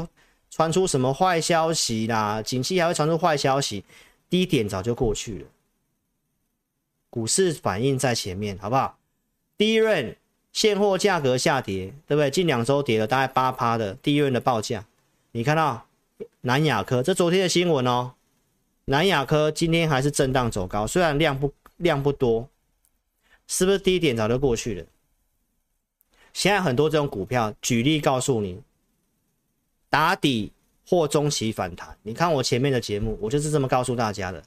[0.49, 3.83] 传出什么坏消息啦，景气还会传出坏消息，
[4.29, 5.47] 低点早就过去了。
[7.15, 8.97] 股市反应在前面，好不好？
[9.57, 10.17] 第一轮
[10.51, 12.29] 现货价格下跌，对不对？
[12.29, 14.85] 近两周跌了大概八趴的第一轮的报价，
[15.31, 15.87] 你看到
[16.41, 18.11] 南亚科，这昨天的新闻哦。
[18.83, 22.49] 南亚科今天还是震荡走高，虽然量不量不多，
[23.47, 24.85] 是不是低点早就过去了？
[26.33, 28.59] 现在很多这种股票，举例告诉你，
[29.89, 30.51] 打底
[30.85, 31.97] 或中期反弹。
[32.03, 34.43] 你看我前面的节目，我就是这么告诉大家的。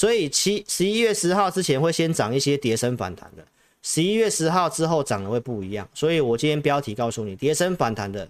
[0.00, 3.46] 所以七十一月十号之前会先涨一些跌升反弹的，
[3.82, 5.86] 十一月十号之后涨的会不一样。
[5.92, 8.26] 所以我今天标题告诉你，跌升反弹的，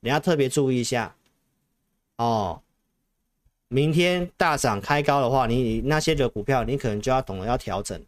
[0.00, 1.14] 你要特别注意一下
[2.16, 2.62] 哦。
[3.68, 8.02] 明天大涨开高的话，你，你那些的股票，你可能就要懂得要调整。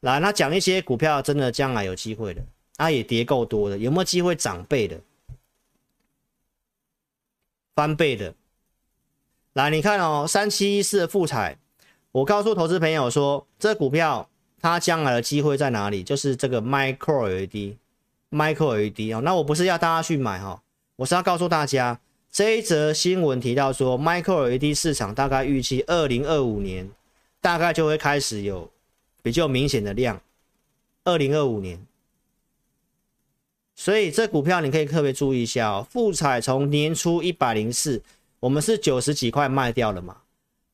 [0.00, 2.44] 来，那讲一些股票真的将来有机会的，
[2.76, 5.00] 它也跌够多的，有没有机会涨倍的、
[7.74, 8.34] 翻倍的？
[9.54, 11.56] 来，你看哦，三七一四的富彩。
[12.14, 14.30] 我告诉投资朋友说，这股票
[14.62, 16.00] 它将来的机会在哪里？
[16.04, 19.20] 就是这个 Micro LED，Micro LED 哦。
[19.20, 20.62] 那我不是要大家去买哈，
[20.94, 21.98] 我是要告诉大家，
[22.30, 26.88] 这一则新闻提到说，Micro LED 市场大概预期二零二五年
[27.40, 28.70] 大概就会开始有
[29.20, 30.22] 比较明显的量，
[31.02, 31.84] 二零二五年。
[33.74, 35.86] 所以这股票你可以特别注意一下哦。
[35.90, 38.00] 富彩从年初一百零四，
[38.38, 40.18] 我们是九十几块卖掉了嘛？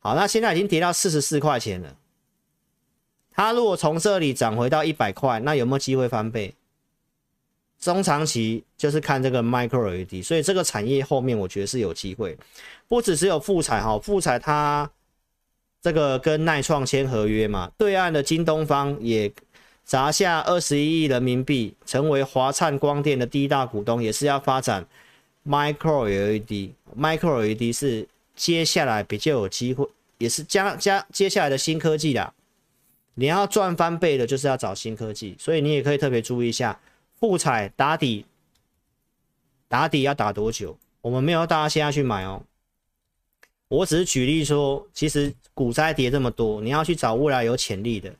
[0.02, 1.94] 好，那现在已经跌到四十四块钱了。
[3.32, 6.54] 它如果从这里涨回到一百块，那有没有机会翻倍？
[7.78, 12.36] 中长期就是看这个 Micro LED，所以这个产业后面我觉得是有机会。
[12.88, 14.90] 不只是有富彩哈，富彩它
[15.82, 19.30] 这个跟耐创签合约嘛，对岸的京东方也
[19.84, 24.86] 砸下二十一亿人民币，成为华灿光电的第一大股东，也是要发展
[25.46, 26.70] Micro LED。
[26.98, 28.08] Micro LED 是。
[28.40, 29.86] 接下来比较有机会，
[30.16, 32.32] 也是加加接下来的新科技啦。
[33.12, 36.80] 你要赚翻倍的，就是要找新科技，所以你也可以特别注意一下。
[37.18, 38.24] 富彩打底，
[39.68, 40.74] 打底要打多久？
[41.02, 42.42] 我们没有大家现在去买哦。
[43.68, 48.10] 我只是举例说，其实股灾跌这么多，你要去找未来有潜力的，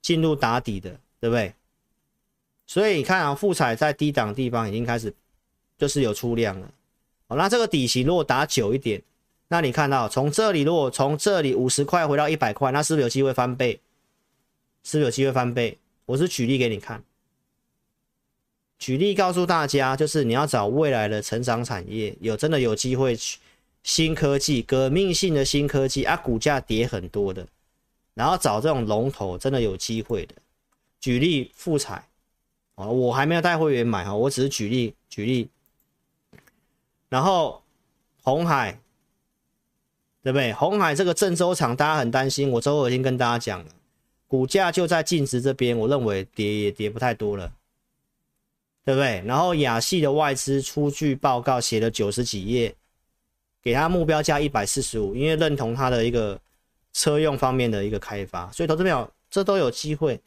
[0.00, 1.52] 进入打底的，对不对？
[2.64, 5.12] 所以你看啊，复彩在低档地方已经开始
[5.76, 6.70] 就是有出量了。
[7.26, 9.02] 好，那这个底型如果打久一点。
[9.54, 13.78] 那你看到从这里，如果从这里五十块回到一百块，那是不是有机会翻倍？
[14.82, 15.78] 是不是有机会翻倍？
[16.06, 17.04] 我是举例给你看，
[18.80, 23.16] 举例告诉大家，就是你要找未来的成长产业，有真的有机会，
[23.84, 27.46] 新科技、革命性的新科技啊，股价跌很多的，
[28.14, 30.34] 然后找这种龙头，真的有机会的。
[30.98, 32.04] 举例富彩，
[32.74, 35.48] 哦，我还没有带会员买哈，我只是举例举例，
[37.08, 37.62] 然后
[38.20, 38.80] 红海。
[40.24, 40.54] 对不对？
[40.54, 42.50] 红海这个郑州厂，大家很担心。
[42.50, 43.66] 我周二已经跟大家讲了，
[44.26, 47.52] 股价就在净值这边，我认为跌也跌不太多了，
[48.86, 49.22] 对不对？
[49.26, 52.74] 然后亚系的外资出具报告，写了九十几页，
[53.62, 56.40] 给他目标价一百四十五，因为认同他的一个
[56.94, 60.18] 车用方面的一个开发，所以投资朋友这都有机会。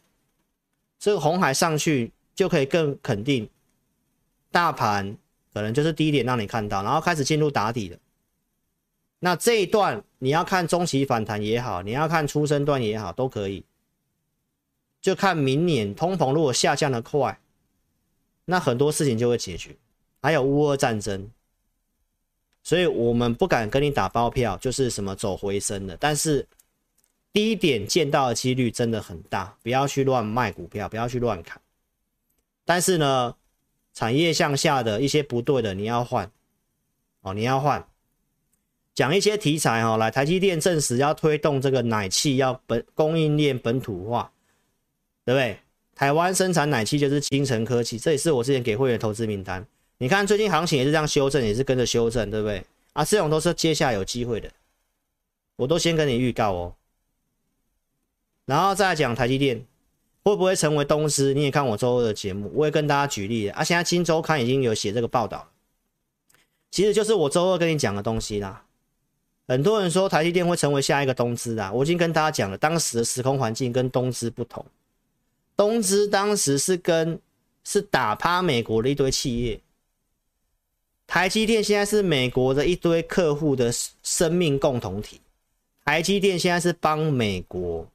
[0.99, 3.49] 这个红海上去就可以更肯定，
[4.51, 5.17] 大盘
[5.51, 7.97] 可能就是低点让你看到，然后开始进入打底了。
[9.19, 13.65] 那这一段你要看中期反弹也好，你要看初升段也好，都可以。
[15.01, 17.39] 就看明年通膨如果下降的快，
[18.45, 19.75] 那很多事情就会解决。
[20.21, 21.31] 还有乌俄战争，
[22.61, 25.95] 所以我们不敢跟你打包票，就是什么走回升的。
[25.97, 26.47] 但是
[27.31, 31.61] 低点见到的几率真的很大，不要去乱卖股票，不要去乱砍。
[32.65, 33.35] 但是呢，
[33.93, 36.29] 产业向下的一些不对的，你要换
[37.21, 37.87] 哦，你要换。
[38.97, 44.31] 讲一些题材哈，来台积电证实要推动这个奶气要本供应链本土化，
[45.23, 45.59] 对不对？
[45.93, 49.63] 台湾生产奶气就是精诚科技，这也是我之前给会员投资名单。
[49.99, 52.65] 你看最近行情也是这样修正，也是跟着修正，对不对？
[52.93, 54.49] 啊，这种都是接下来有机会的，
[55.57, 56.73] 我都先跟你预告哦。
[58.47, 59.63] 然后再讲台积电
[60.23, 61.35] 会不会成为东芝？
[61.35, 63.63] 你也看我周二的节目，我也跟大家举例啊。
[63.63, 65.51] 现在《金周刊》已经有写这个报道，
[66.71, 68.63] 其实就是我周二跟你讲的东西啦。
[69.47, 74.65] 很多人说台积电会成为下一个东芝啊，我已经跟大家讲了，当时的时空环境跟东芝不同。
[75.55, 77.17] 东芝当时是跟
[77.63, 79.59] 是打趴美国的一堆企业，
[81.07, 83.71] 台积电现在是美国的一堆客户的
[84.03, 85.21] 生命共同体。
[85.85, 87.87] 台积电现在是帮美国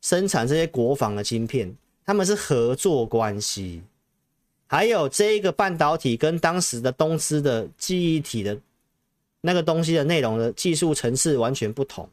[0.00, 3.82] 生产这些国防的晶片，他们是合作关系。
[4.66, 8.58] 还有这一个半导体跟当时的东芝的记忆体的。
[9.46, 12.08] 那个东西的内容的技术层次完全不同，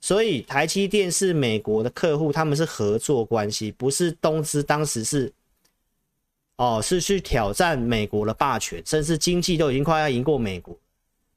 [0.00, 5.32] 所以台积电是美国的客户，他们是合作关系，不是东芝当时是
[6.56, 10.76] 哦，是去挑战美国的霸权，甚至经济都已经快要赢过美国，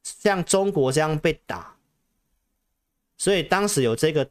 [0.02, 1.76] 像中国这样被打，
[3.20, 4.28] 所以当时有这个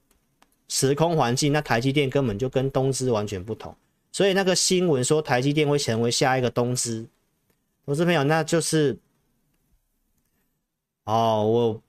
[0.67, 3.73] 时空环境，那台积电根本就跟东芝完全不同，
[4.11, 7.07] 所以那个新闻说台积电会成为下一个东芝，
[7.87, 8.99] 投资朋友，那就是。
[11.09, 11.83] 哦，我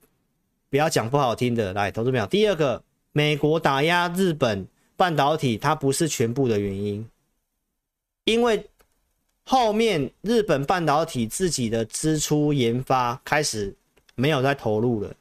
[0.70, 4.66] 不要讲不好听的，来，投资朋友，第二个，美国打压日本
[4.96, 7.06] 半导体，它不是全部的原因，
[8.24, 8.66] 因为
[9.44, 13.76] 后面日本半导体自己的支出研发开始
[14.14, 15.14] 没有再投入了，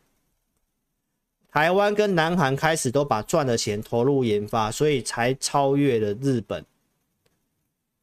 [1.51, 6.65] 台湾跟南韩开始都把赚的钱投入研发，所以才超越了日本，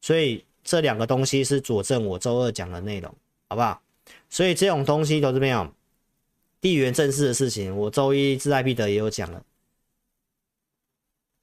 [0.03, 3.11] 所以这两个东西是佐证我周二讲的内容，
[3.49, 3.81] 好不好？
[4.29, 5.67] 所以这种东西，投资朋友。
[6.67, 9.41] 地缘政治的事情，我周一志在必得也有讲了，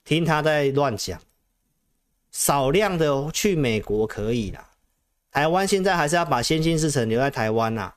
[0.03, 1.17] 听他在乱讲，
[2.30, 4.71] 少量的去美国可以啦，
[5.32, 7.93] 台湾现在还是要把先进制程留在台湾呐，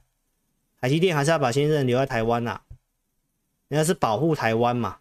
[0.80, 2.60] 台积电还是要把先进制程留在台湾呐，
[3.66, 4.98] 人家是保护台湾嘛，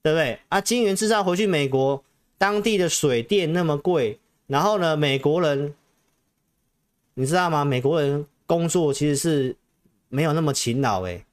[0.00, 0.40] 对不对？
[0.48, 2.02] 啊，晶圆制造回去美国，
[2.38, 5.74] 当地的水电那么贵，然后呢，美国人，
[7.12, 7.62] 你知道吗？
[7.62, 9.54] 美国人工作其实是。
[10.08, 11.25] 没有那么勤劳诶，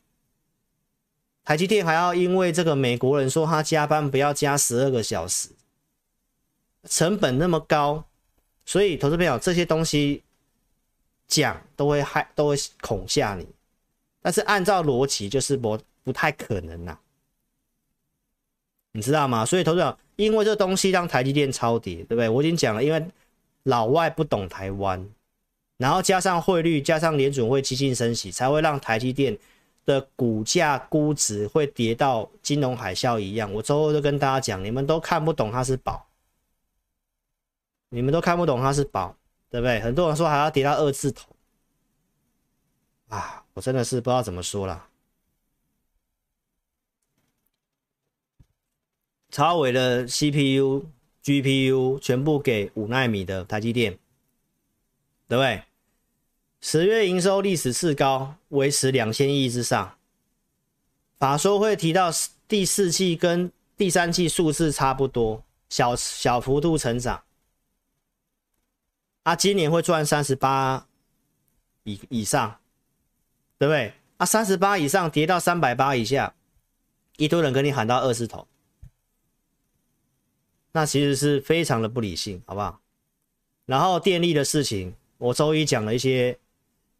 [1.44, 5.50] 台积电还要因为这个美国人说他加班不要加十二个小时，
[6.88, 8.06] 成本那么高，
[8.66, 10.24] 所以投资朋友这些东西
[11.28, 13.48] 讲都会害都会恐吓你，
[14.22, 16.98] 但是按照逻辑就是不不太可能呐，
[18.94, 19.46] 你知道吗？
[19.46, 22.30] 所以投资朋友因为这东西让台积电超跌，对不对？
[22.30, 23.06] 我已经讲了，因为
[23.64, 25.10] 老外不懂台湾。
[25.78, 29.38] 然后加上汇率，加上联准会激进升息，才会让台积电
[29.86, 33.52] 的股价估值会跌到金融海啸一样。
[33.54, 36.08] 我周二就跟大家讲，你们都看不懂它是宝，
[37.90, 39.16] 你们都看不懂它是宝，
[39.50, 39.80] 对不对？
[39.80, 41.30] 很多人说还要跌到二字头，
[43.10, 44.88] 啊，我真的是不知道怎么说了。
[49.30, 50.86] 超伟的 CPU、
[51.24, 53.98] GPU 全部给五纳米的台积电，
[55.28, 55.64] 对不对？
[56.66, 59.98] 十月营收历史次高，维持两千亿之上。
[61.20, 62.10] 法说会提到
[62.48, 67.22] 第四季跟第三季数字差不多，小小幅度成长。
[69.24, 70.88] 啊，今年会赚三十八
[71.84, 72.58] 以以上，
[73.58, 73.94] 对不对？
[74.16, 76.34] 啊，三十八以上跌到三百八以下，
[77.18, 78.48] 一堆人跟你喊到二字头，
[80.72, 82.80] 那其实是非常的不理性，好不好？
[83.66, 86.40] 然后电力的事情，我周一讲了一些。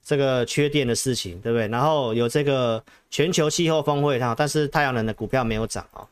[0.04, 1.68] 这个缺电的事情，对不对？
[1.70, 6.06] 然后有这个全球气候峰会哈，但是太阳能的股票没有涨啊。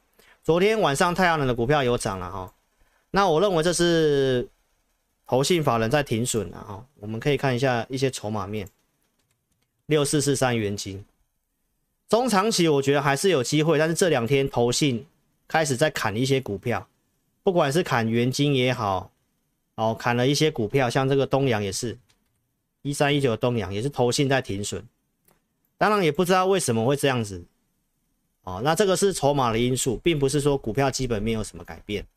[0.43, 2.53] 昨天晚上太阳能的股票有涨了哈。
[3.11, 4.47] 那我认为这是
[5.27, 6.85] 投信法人在停损了哈。
[7.01, 8.65] 我们可以看一下一些筹码面，
[9.87, 11.03] 六四四三元金，
[12.07, 15.05] 中长期我觉得还是有机会，但是这两天投信
[15.49, 16.87] 开始在砍一些股票，
[17.43, 19.11] 不管是砍元金也好，
[19.75, 21.97] 哦，砍了一些股票，像这个东阳也是。
[22.83, 24.83] 一三一九的东阳也是投信在停损，
[25.77, 27.43] 当然也不知道为什么会这样子，
[28.41, 32.07] 哦，那这个是筹码的因素，并不是说股票基本面有什么改变，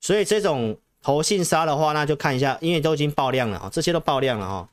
[0.00, 4.70] 所以这种投信杀的话，那就看一下，因为都已经爆量了啊，这些都爆量了哈，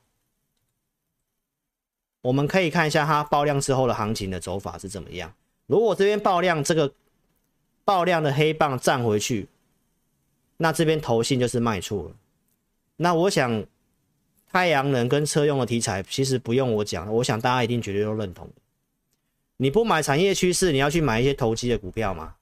[2.21, 5.33] 我们可以看一下它爆量之后的行情的走法是怎么样。
[5.67, 6.93] 如果这边爆量，这个
[7.83, 9.49] 爆量的黑棒站回去，
[10.55, 12.15] 那这边投信就是卖出了，
[12.95, 13.65] 那我想。
[14.53, 18.47] 太阳能跟车用的题材，其实不用我讲，我想大家一定绝对都认同。
[19.57, 22.35] 你不买产业趋势，你要去买一些投机的股票嘛？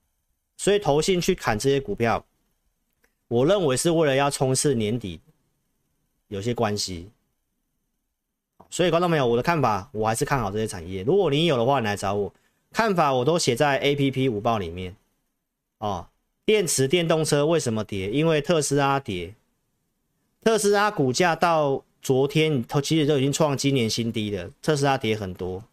[0.58, 2.26] 所以投信去砍这些股票，
[3.30, 5.22] 我认为是为了要冲刺年底，
[6.28, 7.10] 有些关系。
[8.70, 11.04] 所以观众朋友，我的看法，我还是看好这些产业。
[11.04, 12.34] 如果你有的话，你来找我，
[12.74, 14.94] 看法我都写在 APP 五报里面。
[15.78, 16.10] 哦，
[16.44, 18.10] 电池电动车为什么跌？
[18.10, 19.34] 因为特斯拉跌，
[20.44, 21.86] 特斯拉股价到。
[22.02, 25.64] 昨天它其实都已经创今年新低了，特斯拉跌很多，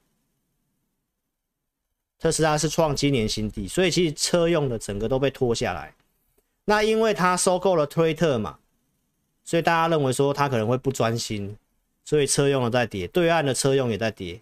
[2.18, 5.94] 特斯拉是创今年新低，所以其实车用的整个都被拖下来。
[6.66, 8.58] 那因为它收购了推特嘛，
[9.42, 11.56] 所以大家认为说它可能会不专心，
[12.04, 14.40] 所以车用的在跌，对岸的车用也在跌，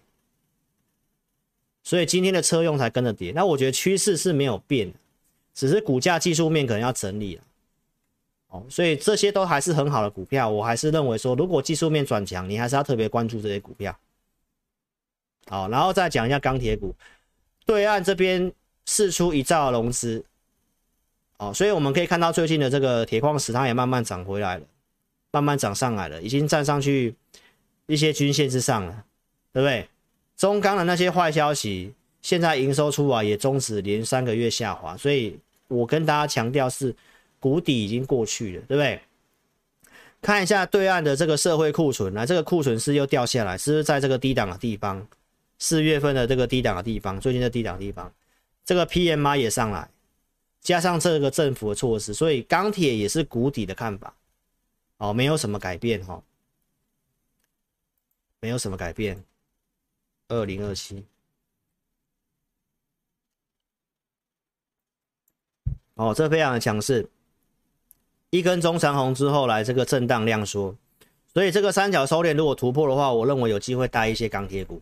[1.83, 3.31] 所以今天的车用才跟着跌。
[3.31, 4.93] 那我觉得趋势是没有变，
[5.53, 7.43] 只是股价技术面可能要整理了。
[8.49, 13.93] 哦，所以这些都还是很好的股票，我还是认为说，如果技术面转强，你还是要特别关注这些股票。
[15.47, 16.95] 好，然后再讲一下钢铁股，
[17.65, 18.49] 对岸这边
[18.85, 20.23] 释出一兆融资，
[21.39, 24.65] 哦，所以我们可以看到最近的这个铁矿石，它也慢慢涨回来了，
[25.31, 27.13] 慢慢涨上来了，已经站上去
[27.87, 29.03] 一些均线之上了，
[29.51, 29.89] 对不对？
[30.37, 35.37] 中钢的那些坏消息，现在营收出啊也终止连三个月下滑，所以
[35.67, 36.95] 我跟大家强调是。
[37.39, 39.01] 谷底已经过去了，对不对？
[40.21, 45.07] 看一下对岸的这个社会库存，来，这个库存是又掉下来，是不是在这个低档的地方？
[45.59, 48.11] 四月份的这个低档的地方，最近的低档地方，
[48.65, 49.89] 这个 PMI 也上来，
[50.61, 54.13] 加上这个政府的措施，所以钢铁也是谷底的看法，
[54.97, 56.23] 哦，没有什么改变哈、哦，
[58.39, 59.23] 没有什么改变。
[60.29, 61.05] 二零二七。
[65.93, 67.07] 哦，这非常的强势。
[68.29, 70.75] 一根中长红之后来这个震荡量缩，
[71.33, 74.81] 所以这个三角收敛如果突破的话，我认为有机会带一些钢铁股。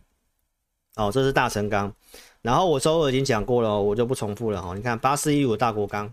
[0.96, 1.94] 哦，这是大成钢，
[2.40, 4.74] 然后我周二已经讲过了，我就不重复了哈。
[4.74, 6.12] 你看八四一五大国钢，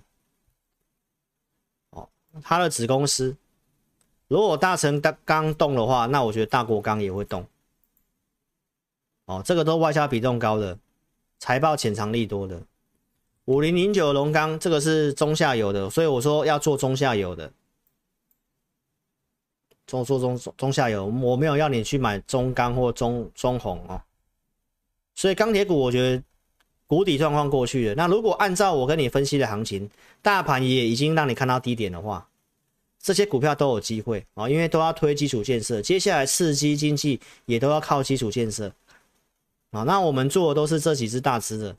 [1.91, 2.09] 哦，
[2.43, 3.35] 它的子公司，
[4.27, 7.47] 如果大成钢动的话，那我觉得大国钢也会动。
[9.25, 10.77] 哦，这个都外销比重高的，
[11.39, 12.61] 财报潜藏利多的。
[13.45, 17.51] 五零零九龙钢，这个是中下游的，所以我说要做中下游的，
[19.85, 24.01] 做做中中下游，我没有要你去买中钢或中中红哦。
[25.13, 26.23] 所以钢铁股我觉得
[26.87, 27.95] 谷底状况过去了。
[27.95, 29.89] 那如果按照我跟你分析的行情，
[30.21, 32.25] 大盘也已经让你看到低点的话，
[33.01, 38.71] 这些股票都有机会啊，因为都要推基础建设，接下来刺激经济也都要靠基础建设
[39.71, 39.83] 啊。
[39.83, 41.75] 那我们做的都是这几只大只的。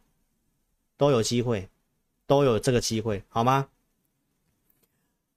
[1.05, 1.69] 都有机会，
[2.27, 3.69] 都有这个机会，好吗？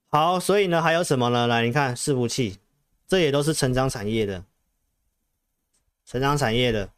[0.07, 1.45] 好，所以呢，还有什么呢？
[1.45, 2.57] 来，你看伺服器，
[3.05, 4.45] 这也都是成长产业的，
[6.05, 6.89] 成长产业的。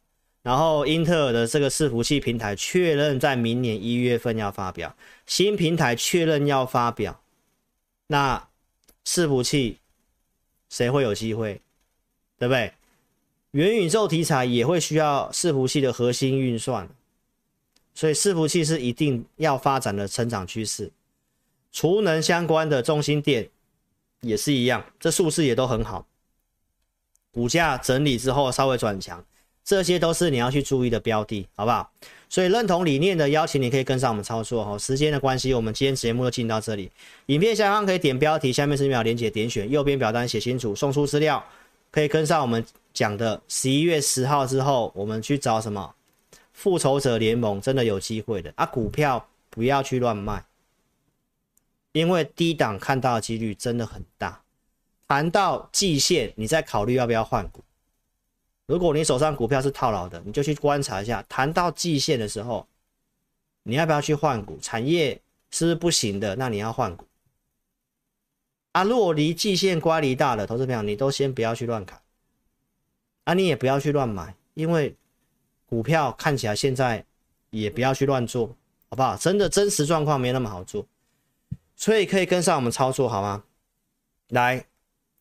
[0.42, 4.94] 然后英特尔的这个伺服器平台确认在明年一月份要发表
[5.26, 7.20] 新平台，确认要发表，
[8.06, 8.48] 那
[9.04, 9.80] 伺服器
[10.68, 11.60] 谁会有机会？
[12.38, 12.72] 对不对？
[13.50, 16.88] 元宇宙题材也会需要伺服器的核心运算。
[18.00, 20.90] 所以伺服器是一定要发展的成长趋势，
[21.70, 23.46] 储能相关的中心店
[24.22, 26.06] 也是一样，这数字也都很好，
[27.30, 29.22] 股价整理之后稍微转强，
[29.62, 31.92] 这些都是你要去注意的标的，好不好？
[32.30, 34.78] 所以认同理念的邀请你可以跟上我们操作哈。
[34.78, 36.90] 时间的关系，我们今天节目就进到这里。
[37.26, 41.44] 影片下方可以点标题，下面是秒连接，点选右边表单写清楚，送出资料，
[41.90, 42.64] 可以跟上我们
[42.94, 45.94] 讲的十一月十号之后，我们去找什么？
[46.60, 48.66] 复仇者联盟真的有机会的啊！
[48.66, 50.44] 股票不要去乱卖，
[51.92, 54.42] 因为低档看到的几率真的很大。
[55.08, 57.64] 谈到季线，你再考虑要不要换股。
[58.66, 61.24] 如果你手上股票是套牢的，你就去观察一下。
[61.30, 62.68] 谈到季线的时候，
[63.62, 64.58] 你要不要去换股？
[64.60, 65.18] 产业
[65.50, 66.36] 是不是不行的？
[66.36, 67.06] 那你要换股。
[68.72, 71.98] 啊，如果离季线乖离大了，投资朋友你都先不要去乱砍。
[73.24, 74.94] 啊，你也不要去乱买，因为。
[75.70, 77.02] 股票看起来现在
[77.50, 78.48] 也不要去乱做，
[78.88, 79.16] 好不好？
[79.16, 80.84] 真的真实状况没那么好做，
[81.76, 83.44] 所以可以跟上我们操作，好吗？
[84.30, 84.64] 来，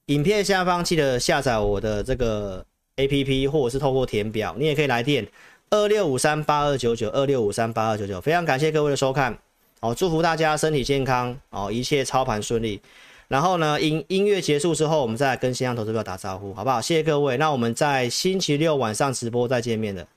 [0.07, 2.65] 影片下方记得下载我的这个
[2.95, 5.27] APP，或者是透过填表，你也可以来电
[5.69, 8.19] 二六五三八二九九二六五三八二九九。
[8.19, 9.37] 非常感谢各位的收看，
[9.79, 12.81] 好，祝福大家身体健康，哦，一切操盘顺利。
[13.27, 16.81] 然后呢，音音乐结束之后，我们再来跟线上投资者打招呼，好不好？
[16.81, 20.07] 谢谢各位，那我们在星期六晚上直播再见面的。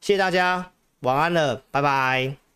[0.00, 2.47] 谢谢大家，晚安了，拜拜。